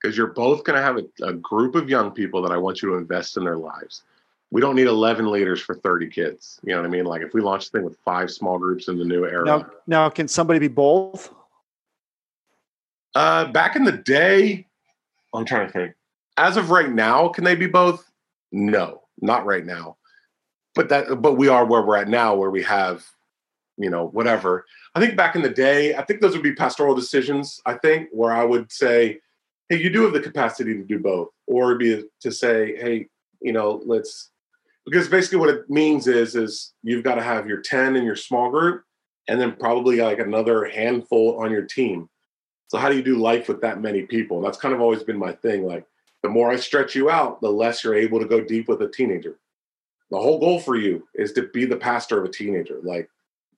[0.00, 2.82] because you're both going to have a, a group of young people that I want
[2.82, 4.02] you to invest in their lives
[4.50, 6.58] we don't need 11 leaders for 30 kids.
[6.62, 7.04] You know what I mean?
[7.04, 9.44] Like if we launch the thing with five small groups in the new era.
[9.44, 11.32] Now, now can somebody be both?
[13.14, 14.66] Uh, back in the day,
[15.34, 15.94] I'm trying to think.
[16.36, 18.10] As of right now, can they be both?
[18.52, 19.96] No, not right now.
[20.74, 23.04] But that, but we are where we're at now, where we have,
[23.76, 24.64] you know, whatever.
[24.94, 27.60] I think back in the day, I think those would be pastoral decisions.
[27.66, 29.18] I think where I would say,
[29.68, 33.08] hey, you do have the capacity to do both, or be to say, hey,
[33.40, 34.30] you know, let's
[34.90, 38.16] because basically what it means is is you've got to have your 10 in your
[38.16, 38.84] small group
[39.28, 42.08] and then probably like another handful on your team.
[42.68, 44.38] So how do you do life with that many people?
[44.38, 45.84] And that's kind of always been my thing like
[46.22, 48.88] the more i stretch you out the less you're able to go deep with a
[48.88, 49.38] teenager.
[50.10, 53.08] The whole goal for you is to be the pastor of a teenager like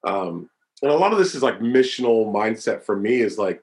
[0.05, 0.49] um
[0.83, 3.63] and a lot of this is like missional mindset for me is like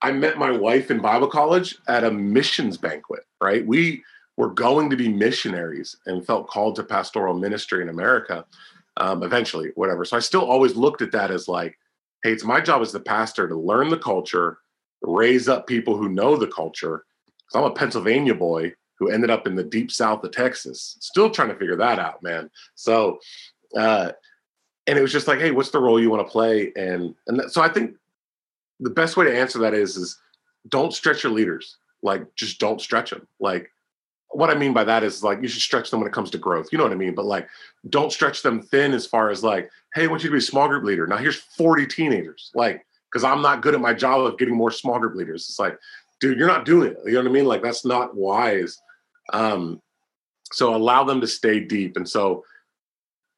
[0.00, 3.66] i met my wife in bible college at a missions banquet right?
[3.66, 4.02] We
[4.38, 8.44] were going to be missionaries and felt called to pastoral ministry in America
[8.96, 10.04] um, eventually, whatever.
[10.04, 11.76] So I still always looked at that as like,
[12.22, 14.58] hey, it's my job as the pastor to learn the culture,
[15.02, 17.04] raise up people who know the culture.
[17.26, 21.30] Because I'm a Pennsylvania boy who ended up in the deep south of Texas, still
[21.30, 22.48] trying to figure that out, man.
[22.76, 23.18] So,
[23.76, 24.12] uh,
[24.86, 26.72] and it was just like, hey, what's the role you want to play?
[26.76, 27.96] And and that, so I think
[28.78, 30.16] the best way to answer that is is
[30.68, 31.76] don't stretch your leaders.
[32.02, 33.26] Like, just don't stretch them.
[33.40, 33.72] Like,
[34.30, 36.38] what I mean by that is like you should stretch them when it comes to
[36.38, 36.68] growth.
[36.70, 37.14] You know what I mean?
[37.14, 37.48] But like,
[37.88, 40.42] don't stretch them thin as far as like, hey, I want you to be a
[40.42, 41.06] small group leader.
[41.06, 42.50] Now here's 40 teenagers.
[42.54, 45.46] Like, because I'm not good at my job of getting more small group leaders.
[45.48, 45.78] It's like,
[46.20, 46.98] dude, you're not doing it.
[47.06, 47.46] You know what I mean?
[47.46, 48.78] Like that's not wise.
[49.32, 49.80] Um,
[50.52, 51.96] so allow them to stay deep.
[51.96, 52.44] And so,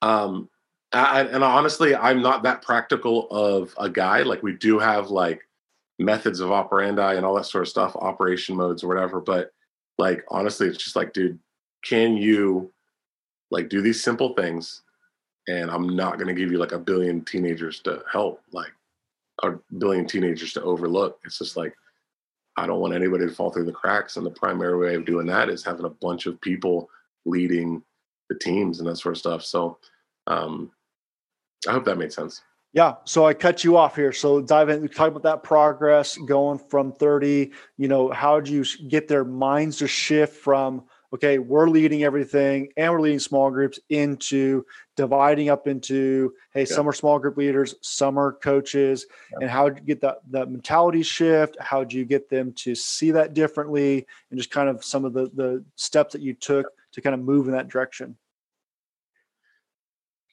[0.02, 0.48] um,
[0.92, 4.22] I, and honestly, I'm not that practical of a guy.
[4.22, 5.40] Like we do have like
[6.00, 9.20] methods of operandi and all that sort of stuff, operation modes or whatever.
[9.20, 9.50] But
[10.00, 11.38] like honestly it's just like dude
[11.84, 12.72] can you
[13.50, 14.82] like do these simple things
[15.48, 18.72] and i'm not going to give you like a billion teenagers to help like
[19.42, 21.18] a billion teenagers to overlook.
[21.24, 21.74] It's just like
[22.56, 24.16] i don't want anybody to fall through the cracks.
[24.16, 26.90] And the primary way of doing that is having a bunch of people
[27.24, 27.82] leading
[28.28, 29.42] the teams and that sort of stuff.
[29.42, 29.78] So
[30.26, 30.70] um
[31.68, 32.42] i hope that made sense
[32.72, 32.94] Yeah.
[33.04, 34.12] So I cut you off here.
[34.12, 38.64] So dive in, talk about that progress going from 30, you know, how do you
[38.88, 43.80] get their minds to shift from, okay, we're leading everything and we're leading small groups
[43.88, 44.64] into
[44.96, 46.66] dividing up into, hey, yeah.
[46.66, 49.38] some are small group leaders, some are coaches, yeah.
[49.40, 51.56] and how do you get that, that mentality shift?
[51.58, 54.06] How do you get them to see that differently?
[54.30, 57.20] And just kind of some of the, the steps that you took to kind of
[57.20, 58.16] move in that direction.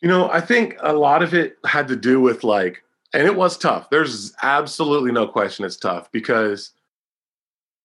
[0.02, 2.84] You know, I think a lot of it had to do with like,
[3.14, 3.90] and it was tough.
[3.90, 6.72] There's absolutely no question it's tough because,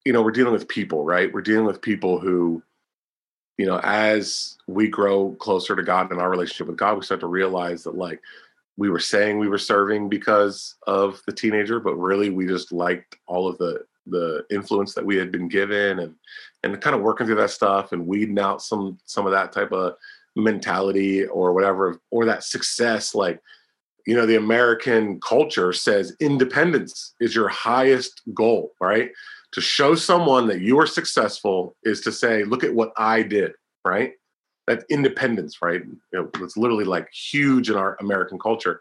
[0.04, 1.32] you know, we're dealing with people, right?
[1.32, 2.62] We're dealing with people who,
[3.56, 7.20] you know, as we grow closer to God and our relationship with God, we start
[7.20, 8.20] to realize that like
[8.76, 13.16] we were saying we were serving because of the teenager, but really we just liked
[13.26, 16.14] all of the the influence that we had been given and
[16.64, 19.72] and kind of working through that stuff and weeding out some some of that type
[19.72, 19.94] of
[20.36, 23.40] mentality or whatever or that success like
[24.06, 29.10] you know the american culture says independence is your highest goal right?
[29.52, 33.52] To show someone that you are successful is to say look at what i did
[33.84, 34.12] right?
[34.66, 35.82] That independence right?
[36.12, 38.80] It's literally like huge in our american culture.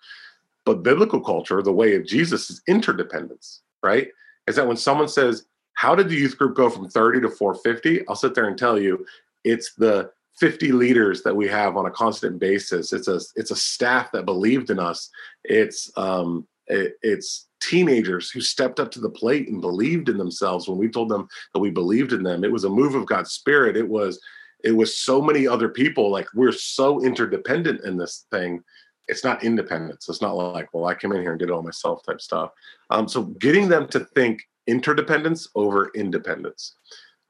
[0.66, 4.08] But biblical culture the way of jesus is interdependence right?
[4.47, 8.08] Is that when someone says how did the youth group go from 30 to 450
[8.08, 9.06] i'll sit there and tell you
[9.43, 10.12] it's the
[10.42, 12.94] 50 leaders that we have on a constant basis.
[12.94, 15.12] It's a it's a staff that believed in us.
[15.44, 20.68] It's um it, it's teenagers who stepped up to the plate and believed in themselves
[20.68, 22.44] when we told them that we believed in them.
[22.44, 23.78] It was a move of God's spirit.
[23.78, 24.20] It was
[24.64, 26.10] it was so many other people.
[26.10, 28.64] Like we're so interdependent in this thing.
[29.08, 30.10] It's not independence.
[30.10, 32.50] It's not like, well, I came in here and did it all myself type stuff.
[32.89, 36.74] Um, so getting them to think interdependence over independence.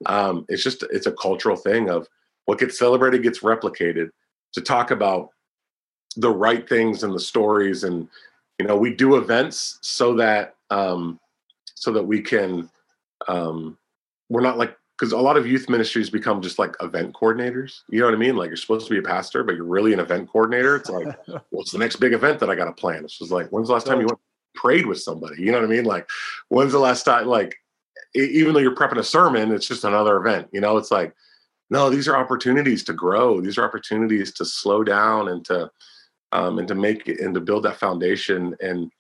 [0.06, 2.08] Um, it's just it's a cultural thing of
[2.46, 4.10] what gets celebrated gets replicated
[4.54, 5.30] to talk about
[6.18, 8.08] the right things and the stories and
[8.60, 11.20] you know we do events so that um
[11.76, 12.70] so that we can
[13.28, 13.78] um
[14.30, 17.80] we're not like because a lot of youth ministries become just like event coordinators.
[17.90, 18.36] You know what i mean?
[18.36, 20.76] Like you're supposed to be a pastor but you're really an event coordinator.
[20.76, 21.18] It's like
[21.50, 23.04] what's the next big event that i got to plan?
[23.04, 24.20] It's just like when's the last time you went
[24.54, 25.42] prayed with somebody?
[25.42, 25.86] You know what i mean?
[25.86, 26.08] Like
[26.50, 27.56] when's the last time like
[28.14, 30.78] even though you're prepping a sermon it's just another event you know?
[30.78, 31.16] It's like
[31.72, 33.42] no these are opportunities to grow.
[33.42, 35.72] These are opportunities to slow down and to
[36.34, 38.56] um, and to make it and to build that foundation.
[38.62, 38.92] And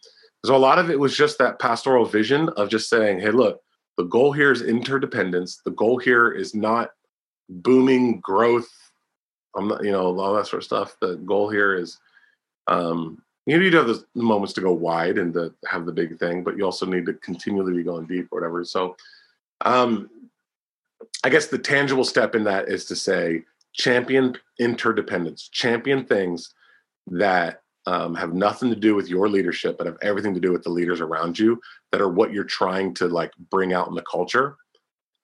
[0.45, 3.61] so a lot of it was just that pastoral vision of just saying hey look
[3.97, 5.61] the goal here is interdependence.
[5.63, 6.91] The goal here is not
[7.49, 8.71] booming growth.
[9.55, 10.95] I'm not you know all that sort of stuff.
[11.01, 11.99] The goal here is
[12.67, 16.17] um you need to have the moments to go wide and to have the big
[16.19, 18.63] thing but you also need to continually be going deep or whatever.
[18.63, 18.95] So
[19.65, 20.09] um
[21.23, 23.43] I guess the tangible step in that is to say
[23.73, 26.53] champion interdependence, champion things
[27.07, 30.63] that um, have nothing to do with your leadership, but have everything to do with
[30.63, 31.59] the leaders around you
[31.91, 34.57] that are what you're trying to like bring out in the culture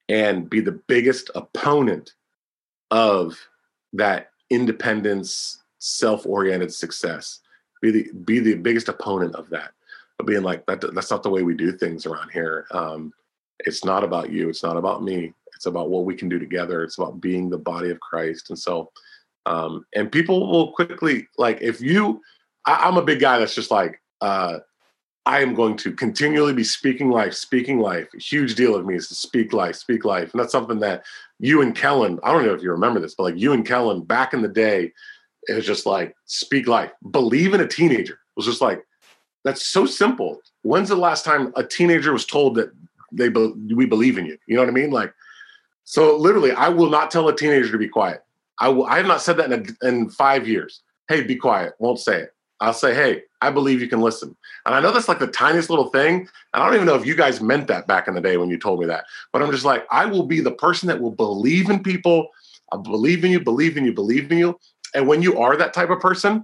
[0.09, 2.13] and be the biggest opponent
[2.91, 3.38] of
[3.93, 7.41] that independence, self-oriented success.
[7.81, 9.71] Be the be the biggest opponent of that.
[10.19, 12.65] Of being like that that's not the way we do things around here.
[12.71, 13.13] Um,
[13.59, 14.49] it's not about you.
[14.49, 15.33] It's not about me.
[15.57, 16.83] It's about what we can do together.
[16.83, 18.49] It's about being the body of Christ.
[18.49, 18.91] And so,
[19.45, 22.21] um, and people will quickly like if you.
[22.65, 24.59] I, am a big guy that's just like uh,
[25.25, 28.07] I am going to continually be speaking life, speaking life.
[28.15, 31.05] A huge deal of me is to speak life, speak life, and that's something that
[31.39, 32.19] you and Kellen.
[32.23, 34.47] I don't know if you remember this, but like you and Kellen back in the
[34.47, 34.93] day,
[35.47, 38.13] it was just like speak life, believe in a teenager.
[38.13, 38.85] It was just like
[39.43, 40.41] that's so simple.
[40.61, 42.71] When's the last time a teenager was told that
[43.11, 44.37] they be, we believe in you?
[44.47, 44.91] You know what I mean?
[44.91, 45.13] Like
[45.89, 48.21] so literally, I will not tell a teenager to be quiet.
[48.59, 48.85] I will.
[48.88, 50.81] I have not said that in, a, in five years.
[51.07, 51.75] Hey, be quiet.
[51.79, 52.33] Won't say it.
[52.59, 54.35] I'll say, hey, I believe you can listen.
[54.65, 56.27] And I know that's like the tiniest little thing.
[56.53, 58.49] And I don't even know if you guys meant that back in the day when
[58.49, 59.05] you told me that.
[59.31, 62.31] But I'm just like, I will be the person that will believe in people.
[62.73, 64.59] I believe in you, believe in you, believe in you.
[64.93, 66.43] And when you are that type of person,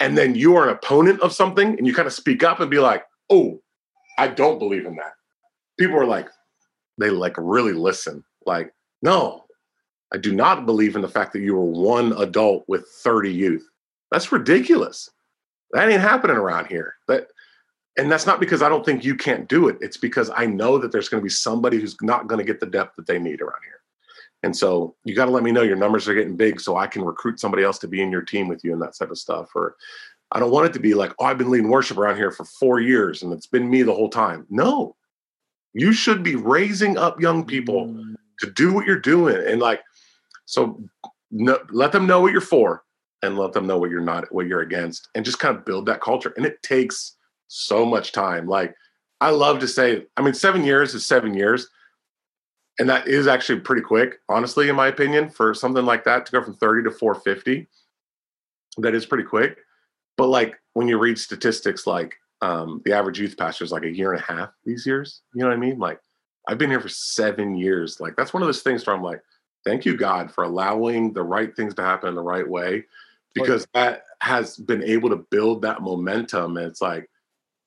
[0.00, 2.68] and then you are an opponent of something, and you kind of speak up and
[2.68, 3.60] be like, oh,
[4.18, 5.12] I don't believe in that.
[5.78, 6.28] People are like,
[6.98, 8.24] they like really listen.
[8.48, 8.72] Like,
[9.02, 9.44] no,
[10.12, 13.68] I do not believe in the fact that you were one adult with 30 youth.
[14.10, 15.10] That's ridiculous.
[15.72, 16.94] That ain't happening around here.
[17.06, 17.28] That
[17.98, 19.76] and that's not because I don't think you can't do it.
[19.80, 22.60] It's because I know that there's going to be somebody who's not going to get
[22.60, 23.80] the depth that they need around here.
[24.44, 26.86] And so you got to let me know your numbers are getting big so I
[26.86, 29.18] can recruit somebody else to be in your team with you and that type of
[29.18, 29.50] stuff.
[29.56, 29.74] Or
[30.30, 32.44] I don't want it to be like, oh, I've been leading worship around here for
[32.44, 34.46] four years and it's been me the whole time.
[34.48, 34.94] No,
[35.74, 39.82] you should be raising up young people mm to do what you're doing and like
[40.46, 40.82] so
[41.30, 42.84] no, let them know what you're for
[43.22, 45.86] and let them know what you're not, what you're against, and just kind of build
[45.86, 46.32] that culture.
[46.36, 47.16] And it takes
[47.48, 48.46] so much time.
[48.46, 48.74] Like
[49.20, 51.68] I love to say, I mean, seven years is seven years.
[52.78, 56.32] And that is actually pretty quick, honestly, in my opinion, for something like that to
[56.32, 57.66] go from 30 to 450.
[58.78, 59.58] That is pretty quick.
[60.16, 63.94] But like when you read statistics like um, the average youth pastor is like a
[63.94, 65.22] year and a half these years.
[65.34, 65.78] You know what I mean?
[65.78, 66.00] Like
[66.48, 68.00] I've been here for seven years.
[68.00, 69.22] Like that's one of those things where I'm like,
[69.64, 72.84] thank you, God, for allowing the right things to happen in the right way,
[73.34, 76.56] because that has been able to build that momentum.
[76.56, 77.08] And it's like,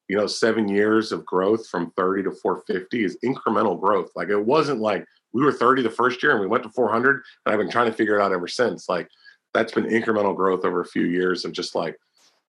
[0.07, 4.09] you know, seven years of growth from 30 to 450 is incremental growth.
[4.15, 7.21] Like it wasn't like we were 30 the first year and we went to 400,
[7.45, 8.89] and I've been trying to figure it out ever since.
[8.89, 9.07] Like
[9.53, 11.97] that's been incremental growth over a few years of just like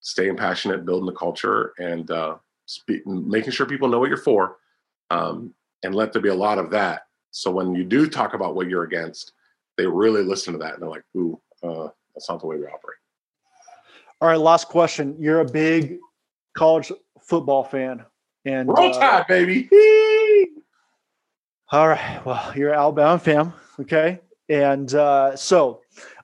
[0.01, 4.57] staying passionate, building the culture, and uh, speak, making sure people know what you're for,
[5.11, 7.03] um, and let there be a lot of that.
[7.31, 9.33] So when you do talk about what you're against,
[9.77, 12.67] they really listen to that and they're like, "Ooh, uh, that's not the way we
[12.67, 12.99] operate."
[14.21, 15.17] All right, last question.
[15.19, 15.99] You're a big
[16.55, 18.05] college football fan,
[18.45, 19.69] and roll tide, uh, baby.
[21.71, 22.21] All right.
[22.27, 24.21] Well, you're an Alabama fan, okay?
[24.51, 25.81] And uh, so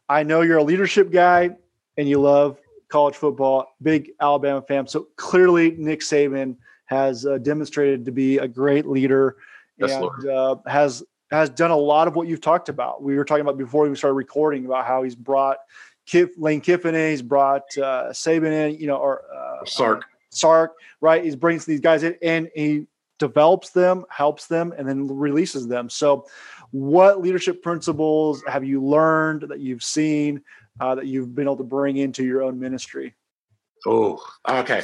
[0.08, 1.56] I know you're a leadership guy,
[1.96, 4.86] and you love college football, big Alabama fan.
[4.86, 6.56] So clearly, Nick Saban
[6.88, 9.36] has uh, demonstrated to be a great leader
[9.76, 13.02] yes, and uh, has has done a lot of what you've talked about.
[13.02, 15.58] We were talking about before we started recording about how he's brought
[16.06, 20.04] Kif, Lane Kiffin in, he's brought uh, Saban in, you know, or uh, Sark.
[20.30, 21.22] Sark, right?
[21.22, 22.86] He's brings these guys in and he
[23.18, 25.90] develops them, helps them, and then releases them.
[25.90, 26.26] So,
[26.70, 30.42] what leadership principles have you learned that you've seen
[30.80, 33.14] uh, that you've been able to bring into your own ministry?
[33.86, 34.82] Oh, okay.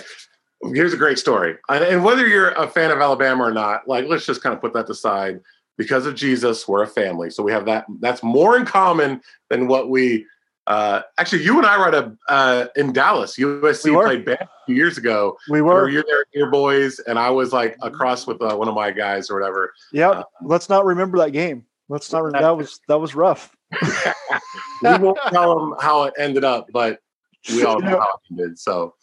[0.73, 1.57] Here's a great story.
[1.69, 4.73] And whether you're a fan of Alabama or not, like let's just kind of put
[4.75, 5.41] that aside.
[5.77, 7.31] Because of Jesus, we're a family.
[7.31, 7.85] So we have that.
[7.99, 10.25] That's more in common than what we.
[10.69, 13.37] Uh, actually, you and I were at a uh, in Dallas.
[13.37, 15.37] USC we played Bama a few years ago.
[15.51, 15.89] We were.
[15.89, 19.31] You're there, your boys, and I was like across with uh, one of my guys
[19.31, 19.75] or whatever.
[19.93, 20.11] Yeah.
[20.11, 21.67] Uh, let's not remember that game.
[21.89, 22.33] Let's not.
[22.33, 23.55] That was that was rough.
[23.83, 27.01] we won't tell them how it ended up, but
[27.49, 28.59] we all know how it did.
[28.59, 28.95] So,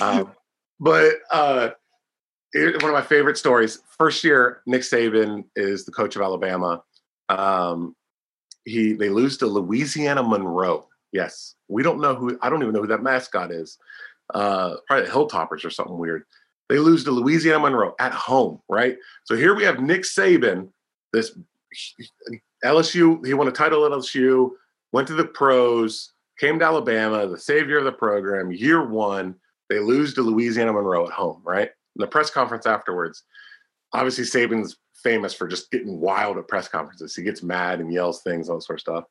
[0.00, 0.32] um,
[0.80, 1.70] but uh,
[2.52, 3.80] it, one of my favorite stories.
[3.98, 6.82] First year, Nick Saban is the coach of Alabama.
[7.28, 7.94] Um,
[8.64, 10.86] he they lose to Louisiana Monroe.
[11.12, 12.38] Yes, we don't know who.
[12.42, 13.78] I don't even know who that mascot is.
[14.34, 16.24] Uh, probably the Hilltoppers or something weird.
[16.68, 18.96] They lose to Louisiana Monroe at home, right?
[19.24, 20.68] So here we have Nick Saban,
[21.14, 21.36] this
[22.62, 23.24] LSU.
[23.26, 24.50] He won a title at LSU
[24.92, 29.34] went to the pros, came to Alabama, the savior of the program, year one.
[29.68, 31.68] They lose to Louisiana Monroe at home, right?
[31.96, 33.24] In the press conference afterwards,
[33.92, 37.14] obviously Saban's famous for just getting wild at press conferences.
[37.14, 39.04] He gets mad and yells things, all that sort of stuff.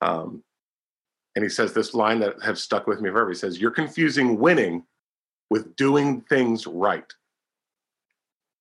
[0.00, 0.42] Um,
[1.34, 3.30] and he says this line that has stuck with me forever.
[3.30, 4.84] He says, You're confusing winning
[5.50, 7.10] with doing things right.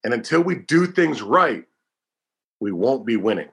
[0.03, 1.65] And until we do things right,
[2.59, 3.49] we won't be winning.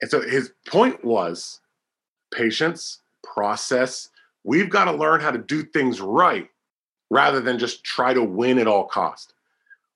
[0.00, 1.60] And so his point was
[2.32, 4.08] patience, process.
[4.44, 6.48] We've got to learn how to do things right
[7.12, 9.34] rather than just try to win at all cost.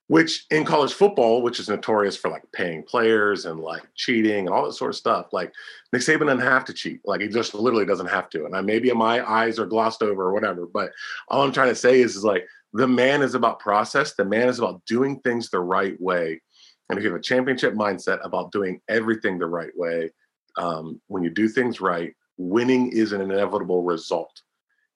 [0.09, 4.51] Which in college football, which is notorious for like paying players and like cheating and
[4.51, 5.51] all that sort of stuff, like
[5.93, 7.01] Nick Saban doesn't have to cheat.
[7.07, 8.45] Like he just literally doesn't have to.
[8.45, 10.67] And I maybe my eyes are glossed over or whatever.
[10.67, 10.93] But
[11.29, 14.13] all I'm trying to say is, is like the man is about process.
[14.13, 16.41] The man is about doing things the right way.
[16.89, 20.11] And if you have a championship mindset about doing everything the right way,
[20.57, 24.43] um, when you do things right, winning is an inevitable result.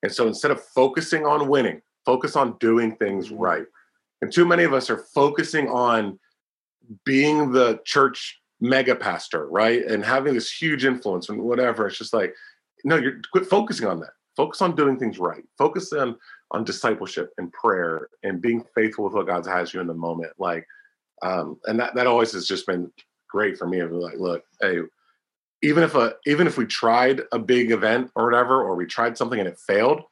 [0.02, 3.42] And so instead of focusing on winning, focus on doing things mm-hmm.
[3.42, 3.66] right.
[4.22, 6.18] And too many of us are focusing on
[7.04, 9.84] being the church mega pastor, right?
[9.84, 11.86] And having this huge influence and whatever.
[11.86, 12.34] It's just like,
[12.84, 14.10] no, you're quit focusing on that.
[14.36, 15.44] Focus on doing things right.
[15.58, 16.16] Focus on
[16.52, 20.32] on discipleship and prayer and being faithful with what God has you in the moment.
[20.38, 20.66] Like,
[21.22, 22.90] um, and that that always has just been
[23.28, 23.80] great for me.
[23.80, 24.80] Of like, look, hey,
[25.62, 29.16] even if a even if we tried a big event or whatever or we tried
[29.16, 30.02] something and it failed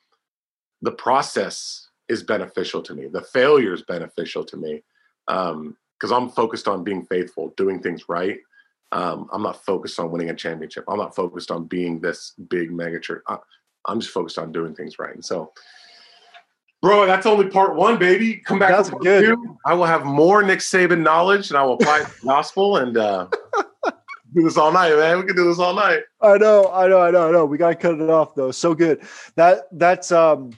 [0.82, 4.82] the process is beneficial to me the failure is beneficial to me
[5.26, 8.38] because um, i'm focused on being faithful doing things right
[8.92, 12.70] um, i'm not focused on winning a championship i'm not focused on being this big
[12.70, 13.38] mega church I,
[13.86, 15.52] i'm just focused on doing things right and so
[16.80, 18.36] Bro, that's only part one, baby.
[18.36, 18.70] Come back.
[18.70, 19.24] That's good.
[19.24, 19.58] Two.
[19.66, 22.76] I will have more Nick Saban knowledge, and I will apply the gospel.
[22.76, 23.26] And uh,
[24.34, 25.18] do this all night, man.
[25.18, 26.02] We can do this all night.
[26.20, 27.44] I know, I know, I know, I know.
[27.46, 28.52] We gotta cut it off though.
[28.52, 29.02] So good.
[29.34, 30.52] That that's um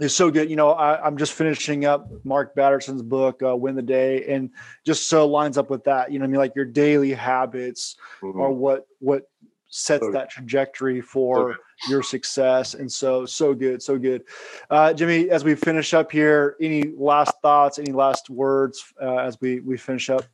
[0.00, 0.50] is so good.
[0.50, 4.50] You know, I, am just finishing up Mark Batterson's book, uh, Win the Day, and
[4.84, 6.12] just so lines up with that.
[6.12, 8.40] You know, I mean, like your daily habits mm-hmm.
[8.40, 9.24] are what what
[9.70, 11.56] sets that trajectory for
[11.88, 12.74] your success.
[12.74, 14.24] And so, so good, so good.
[14.68, 19.40] Uh, Jimmy, as we finish up here, any last thoughts, any last words uh, as
[19.40, 20.24] we, we finish up?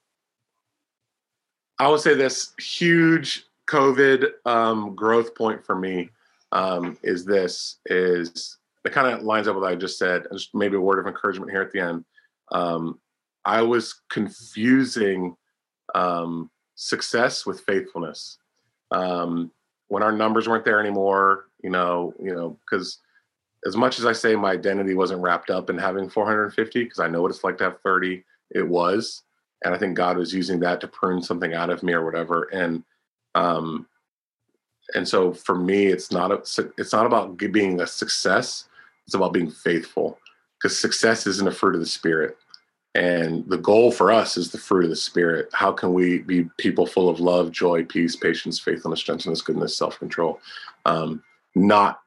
[1.79, 6.11] I would say this huge COVID um, growth point for me
[6.53, 8.57] um, is this is
[8.87, 10.27] it kind of lines up with what I just said.
[10.33, 12.05] Just maybe a word of encouragement here at the end.
[12.53, 12.99] Um,
[13.45, 15.37] I was confusing
[15.95, 18.39] um, success with faithfulness.
[18.91, 19.51] Um,
[19.89, 22.99] when our numbers weren't there anymore, you know, you know, because
[23.67, 27.09] as much as I say my identity wasn't wrapped up in having 450, because I
[27.09, 29.23] know what it's like to have 30, it was,
[29.65, 32.45] and I think God was using that to prune something out of me or whatever.
[32.53, 32.85] And
[33.35, 33.87] um,
[34.95, 38.69] and so for me, it's not a, it's not about being a success.
[39.07, 40.19] It's about being faithful,
[40.59, 42.37] because success isn't a fruit of the spirit.
[42.97, 45.51] And the goal for us is the fruit of the Spirit.
[45.53, 49.99] How can we be people full of love, joy, peace, patience, faithfulness, gentleness, goodness, self
[49.99, 50.41] control?
[50.87, 51.23] Um,
[51.55, 52.01] not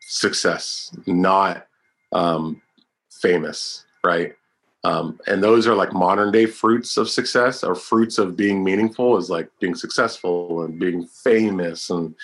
[0.00, 1.68] success, not
[2.10, 2.60] um,
[3.08, 4.34] famous, right?
[4.82, 9.16] Um, and those are like modern day fruits of success or fruits of being meaningful
[9.16, 12.16] is like being successful and being famous and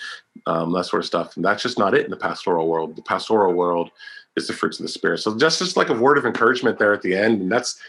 [0.45, 1.37] um, that sort of stuff.
[1.37, 2.97] And that's just not it in the pastoral world.
[2.97, 3.91] The pastoral world
[4.39, 5.19] is the fruits of the spirit.
[5.19, 7.79] So just just like a word of encouragement there at the end, and that's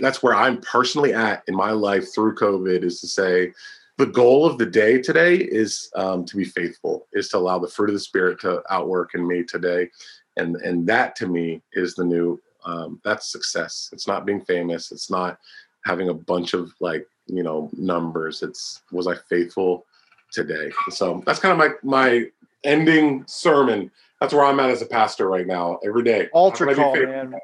[0.00, 3.52] that's where I'm personally at in my life through COVID is to say
[3.98, 7.68] the goal of the day today is um, to be faithful, is to allow the
[7.68, 9.90] fruit of the spirit to outwork in me today,
[10.36, 13.90] and and that to me is the new um, that's success.
[13.92, 14.92] It's not being famous.
[14.92, 15.38] It's not
[15.84, 18.42] having a bunch of like you know numbers.
[18.42, 19.86] It's was I faithful
[20.32, 20.70] today?
[20.90, 22.26] So that's kind of my my
[22.66, 23.90] ending sermon
[24.20, 25.78] that's where I'm at as a pastor right now.
[25.84, 27.34] Every day, ultra calm, man.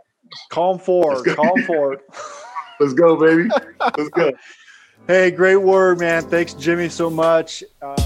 [0.51, 2.01] Calm forward, calm forward.
[2.81, 3.51] Let's go, baby.
[3.81, 4.33] Let's go.
[5.09, 6.23] Hey, great word, man.
[6.23, 7.65] Thanks, Jimmy, so much.
[7.83, 7.97] Uh,